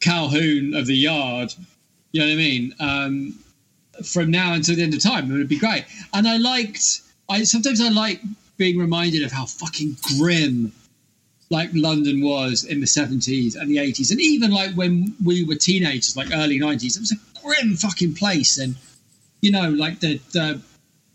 [0.00, 1.52] Calhoun of the Yard
[2.12, 3.38] you know what I mean um,
[4.04, 7.44] from now until the end of time it would be great and I liked I
[7.44, 8.20] sometimes I like
[8.56, 10.72] being reminded of how fucking grim
[11.50, 15.54] like London was in the 70s and the 80s and even like when we were
[15.54, 18.74] teenagers like early 90s it was a grim fucking place and
[19.42, 20.60] you know like the the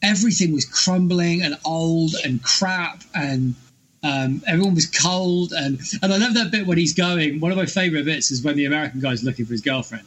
[0.01, 3.55] everything was crumbling and old and crap and
[4.03, 7.39] um, everyone was cold and and I love that bit when he's going.
[7.39, 10.05] One of my favorite bits is when the American guy's looking for his girlfriend,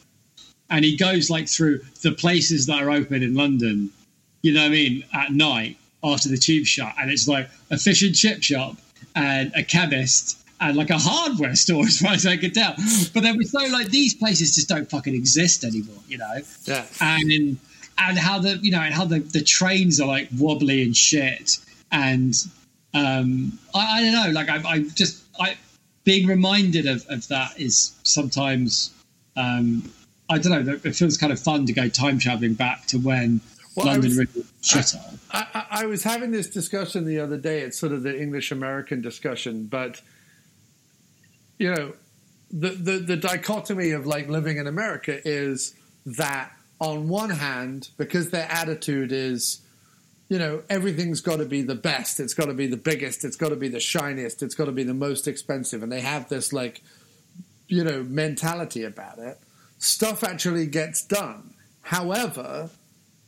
[0.70, 3.90] and he goes like through the places that are open in London.
[4.40, 5.04] You know what I mean?
[5.12, 8.76] At night after the tube shut, and it's like a fish and chip shop
[9.14, 12.74] and a chemist and like a hardware store as far as I could tell.
[13.12, 16.38] But they were so like these places just don't fucking exist anymore, you know.
[16.64, 16.86] Yeah.
[17.00, 17.58] And
[17.98, 21.58] and how the you know and how the, the trains are like wobbly and shit
[21.90, 22.34] and
[22.94, 25.56] um I, I don't know like I, I just I
[26.04, 28.92] being reminded of, of that is sometimes
[29.36, 29.90] um
[30.30, 33.40] I don't know it feels kind of fun to go time traveling back to when
[33.74, 35.14] Well, I London was- really shut up.
[35.30, 37.60] I, I, I was having this discussion the other day.
[37.60, 40.00] It's sort of the English American discussion, but
[41.58, 41.94] you know,
[42.50, 48.30] the, the the dichotomy of like living in America is that on one hand, because
[48.30, 49.60] their attitude is,
[50.28, 52.18] you know, everything's got to be the best.
[52.20, 53.24] It's got to be the biggest.
[53.24, 54.42] It's got to be the shiniest.
[54.42, 56.82] It's got to be the most expensive, and they have this like,
[57.68, 59.38] you know, mentality about it.
[59.78, 61.54] Stuff actually gets done.
[61.82, 62.70] However,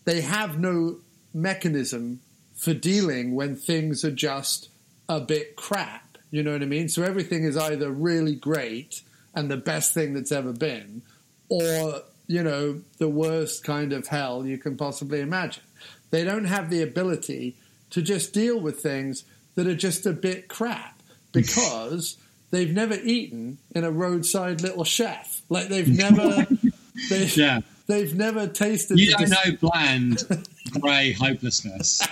[0.05, 0.99] they have no
[1.33, 2.21] mechanism
[2.55, 4.69] for dealing when things are just
[5.09, 6.19] a bit crap.
[6.31, 6.89] You know what I mean?
[6.89, 9.03] So everything is either really great
[9.35, 11.03] and the best thing that's ever been,
[11.49, 15.63] or, you know, the worst kind of hell you can possibly imagine.
[16.11, 17.57] They don't have the ability
[17.91, 19.25] to just deal with things
[19.55, 21.01] that are just a bit crap
[21.33, 22.17] because
[22.51, 25.43] they've never eaten in a roadside little chef.
[25.49, 26.47] Like they've never,
[27.11, 27.61] they've, Yeah.
[27.87, 28.99] They've never tasted.
[28.99, 30.23] You don't dis- know bland
[30.81, 32.07] grey hopelessness.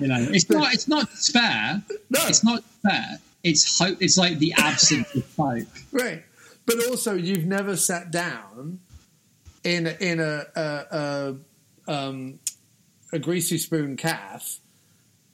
[0.00, 0.74] You know, it's not.
[0.74, 1.82] It's not despair.
[2.10, 2.20] No.
[2.26, 3.18] It's not despair.
[3.42, 3.98] It's hope.
[4.00, 5.68] It's like the absence of hope.
[5.90, 6.24] Right.
[6.66, 8.80] But also, you've never sat down
[9.64, 11.34] in a, in a a,
[11.86, 12.38] a, um,
[13.12, 14.58] a greasy spoon calf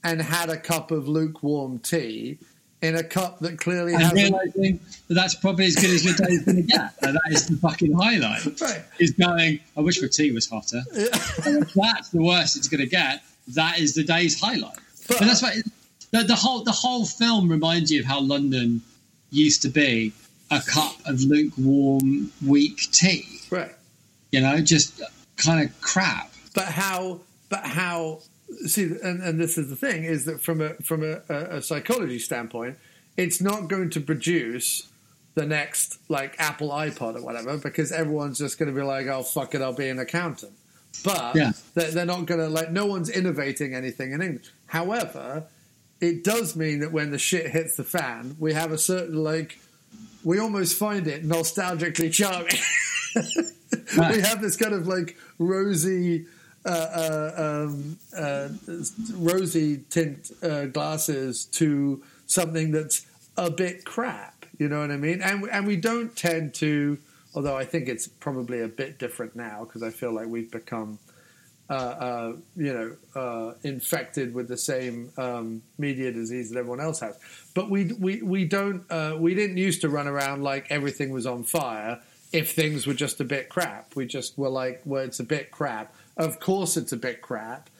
[0.03, 2.39] and had a cup of lukewarm tea
[2.83, 6.45] in a cup that clearly And realizing that that's probably as good as your day's
[6.45, 6.93] going to get.
[7.03, 8.45] And that is the fucking highlight.
[8.61, 8.83] Right.
[8.99, 9.61] Is going.
[9.77, 10.83] I wish my tea was hotter.
[10.93, 13.23] that's the worst it's going to get,
[13.55, 14.77] that is the day's highlight.
[15.09, 15.57] But- But, that's why
[16.13, 18.83] the, the whole the whole film reminds you of how London
[19.31, 20.13] used to be
[20.51, 23.25] a cup of lukewarm, weak tea.
[23.51, 23.75] Right.
[24.33, 25.01] You know, just
[25.37, 26.31] kind of crap.
[26.55, 27.21] But how?
[27.49, 28.21] But how?
[28.67, 32.19] See, and, and this is the thing: is that from a from a, a, psychology
[32.19, 32.79] standpoint,
[33.17, 34.89] it's not going to produce
[35.35, 39.23] the next like Apple iPod or whatever because everyone's just going to be like, "Oh
[39.23, 40.53] fuck it, I'll be an accountant."
[41.05, 41.53] But Yeah.
[41.75, 42.71] they're, they're not going to like.
[42.71, 44.51] No one's innovating anything in English.
[44.67, 45.45] However,
[46.01, 49.59] it does mean that when the shit hits the fan, we have a certain like.
[50.25, 52.59] We almost find it nostalgically charming.
[54.15, 56.27] we have this kind of like rosy,
[56.65, 58.49] uh, uh, um, uh,
[59.15, 63.07] rosy tint uh, glasses to something that's
[63.37, 64.45] a bit crap.
[64.59, 65.23] You know what I mean?
[65.23, 66.99] And and we don't tend to.
[67.35, 70.99] Although I think it's probably a bit different now because I feel like we've become,
[71.71, 77.17] uh, you know, infected with the same um, media disease that everyone else has.
[77.55, 78.85] But we we we don't
[79.21, 82.01] we didn't used to run around like everything was on fire
[82.33, 83.95] if things were just a bit crap.
[83.97, 85.95] We just were like, well, it's a bit crap.
[86.19, 87.71] Of course, it's a bit crap.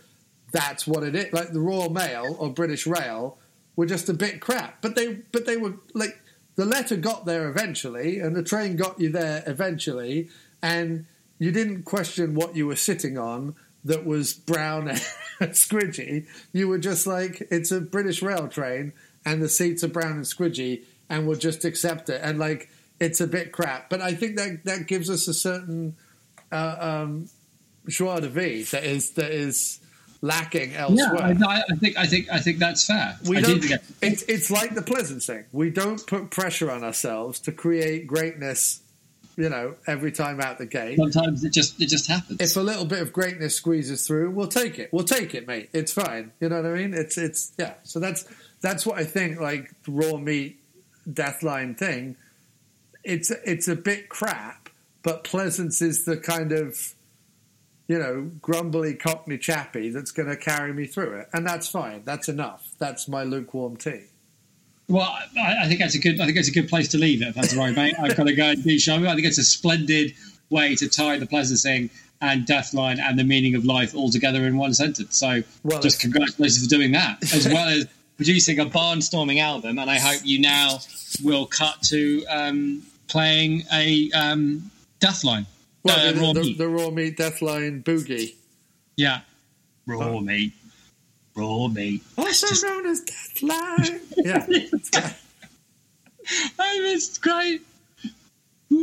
[0.53, 1.33] That's what it is.
[1.33, 3.39] Like the Royal Mail or British Rail
[3.77, 6.19] were just a bit crap, but they but they were like
[6.57, 10.29] the letter got there eventually, and the train got you there eventually,
[10.63, 11.07] and
[11.39, 14.99] you didn't question what you were sitting on that was brown and
[15.53, 16.27] squidgy.
[16.53, 18.93] You were just like, it's a British rail train,
[19.25, 22.21] and the seats are brown and squidgy, and we'll just accept it.
[22.25, 23.89] And like, it's a bit crap.
[23.89, 25.97] But I think that that gives us a certain
[26.51, 27.29] uh, um,
[27.89, 29.81] joie de vivre that is that is
[30.21, 31.23] lacking Yeah, elsewhere.
[31.23, 33.17] I, I think I think I think that's fair.
[33.25, 33.61] we I don't.
[33.61, 35.45] do It's it's like the Pleasence thing.
[35.53, 38.81] We don't put pressure on ourselves to create greatness.
[39.37, 40.99] You know, every time out the gate.
[40.99, 42.41] sometimes it just it just happens.
[42.41, 44.93] If a little bit of greatness squeezes through, we'll take it.
[44.93, 45.69] We'll take it, mate.
[45.73, 46.33] It's fine.
[46.41, 46.93] You know what I mean?
[46.93, 47.75] It's it's yeah.
[47.85, 48.25] So that's
[48.61, 49.39] that's what I think.
[49.39, 50.59] Like raw meat
[51.13, 52.17] Death Line thing.
[53.05, 54.69] It's it's a bit crap,
[55.05, 56.95] but Pleasence is the kind of
[57.89, 62.03] you know grumbly Cockney chappy that's going to carry me through it, and that's fine.
[62.05, 62.71] That's enough.
[62.79, 64.05] That's my lukewarm tea.
[64.89, 66.21] Well, I, I think that's a good.
[66.21, 67.29] I think that's a good place to leave it.
[67.29, 67.95] If that's all right, mate.
[67.99, 68.95] I've got to go and do show.
[68.95, 70.15] I think it's a splendid
[70.51, 74.11] way to tie the Pleasence thing and Death Line and the meaning of life all
[74.11, 75.17] together in one sentence.
[75.17, 77.87] So, Well, just congratulations for doing that, as well as
[78.17, 79.79] producing a barnstorming album.
[79.79, 80.81] And I hope you now
[81.23, 84.71] will cut to um, playing a um,
[85.01, 85.47] Death Line.
[85.85, 86.59] Well, Uh, the, raw the, meat.
[86.59, 88.35] the raw meat Death Line boogie,
[88.97, 89.21] Yeah,
[89.87, 90.53] raw meat,
[91.35, 92.03] raw meat.
[92.17, 94.01] also known as Death Line.
[94.17, 94.47] yeah.
[96.59, 97.63] Oh, it's great.
[98.71, 98.77] Ooh,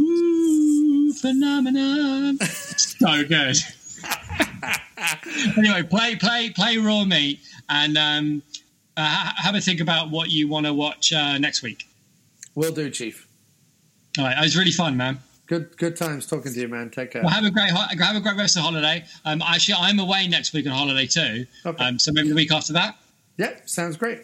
[0.00, 2.38] ooh, phenomenon.
[2.38, 3.56] so good.
[5.58, 8.42] anyway, play, play, play raw meat, and um,
[8.96, 11.84] uh, have a think about what you want to watch uh, next week.
[12.54, 13.25] Will do, Chief.
[14.18, 15.18] All right, it was really fun, man.
[15.46, 16.90] Good good times talking to you, man.
[16.90, 17.22] Take care.
[17.22, 19.04] Well, have a great have a great rest of the holiday.
[19.24, 21.46] Um, actually, I'm away next week on holiday too.
[21.64, 21.84] Okay.
[21.84, 22.96] Um, so maybe the week after that.
[23.36, 24.22] Yeah, sounds great.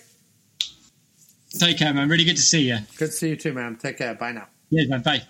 [1.58, 2.08] Take care, man.
[2.08, 2.78] Really good to see you.
[2.96, 3.76] Good to see you too, man.
[3.76, 4.14] Take care.
[4.14, 4.48] Bye now.
[4.70, 5.02] Yeah, man.
[5.02, 5.22] Bye.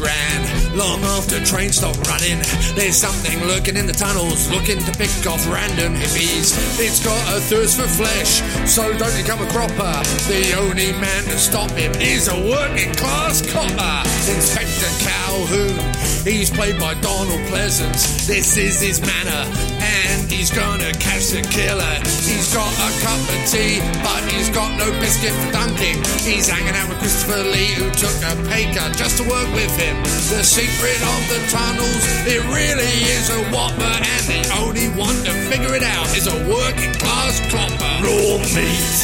[0.00, 2.38] Underground, long after trains stop running,
[2.74, 6.54] there's something lurking in the tunnels, looking to pick off random hippies.
[6.78, 10.02] It's got a thirst for flesh, so don't become a cropper.
[10.28, 16.09] The only man to stop him is a working class copper, Inspector Calhoun.
[16.24, 18.26] He's played by Donald Pleasence.
[18.26, 19.48] This is his manner,
[19.80, 21.96] and he's gonna catch the killer.
[22.28, 25.96] He's got a cup of tea, but he's got no biscuit for dunking.
[26.20, 29.74] He's hanging out with Christopher Lee, who took a pay cut just to work with
[29.80, 29.96] him.
[30.28, 35.32] The secret of the tunnels, it really is a whopper, and the only one to
[35.48, 37.92] figure it out is a working class copper.
[38.04, 38.96] Raw meat,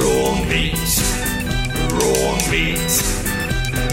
[0.00, 0.80] raw meat,
[1.92, 2.92] raw meat,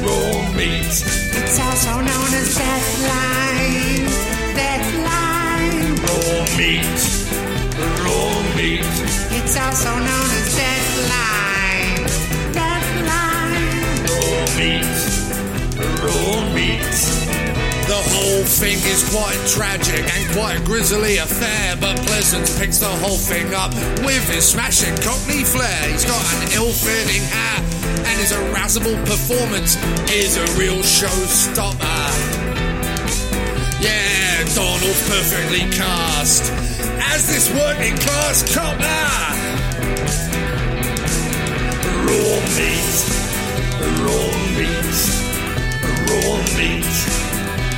[0.01, 1.22] raw meat.
[1.35, 4.07] It's also known as Death Line.
[4.59, 5.97] Deathline.
[6.05, 7.01] Raw meat,
[8.05, 8.85] raw meat.
[9.37, 10.72] It's also known as Death Line.
[18.43, 23.15] Whole thing is quite tragic and quite a grisly affair, but Pleasence picks the whole
[23.15, 23.73] thing up
[24.03, 25.89] with his smashing cockney flair.
[25.89, 27.63] He's got an ill-fitting hat,
[28.03, 29.77] and his arousable performance
[30.11, 31.79] is a real showstopper.
[33.79, 36.51] Yeah, Donald perfectly cast
[37.15, 38.83] as this working class copper.
[42.03, 43.07] Raw meat,
[44.03, 44.99] raw meat,
[46.11, 47.22] raw meat,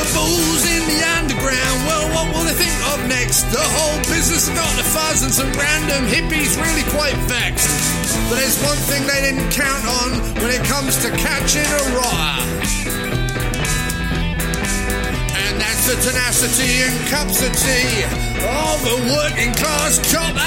[0.00, 1.78] Cannibals in the underground.
[1.84, 3.42] Well, what will they think of next?
[3.52, 7.68] The whole business got the fuzz and some random hippies really quite vexed.
[8.28, 10.10] But there's one thing they didn't count on
[10.40, 12.40] when it comes to catching a rotter.
[15.36, 18.08] And that's the tenacity and capacity
[18.40, 20.40] of a working class copper.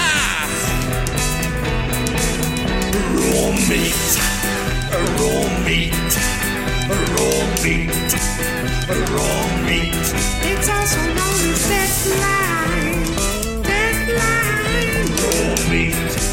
[3.13, 4.01] Raw meat,
[5.21, 5.93] raw meat,
[6.89, 7.93] raw meat,
[8.89, 12.03] It's also known as.
[13.63, 15.07] Death Line.
[15.23, 16.32] Raw meat,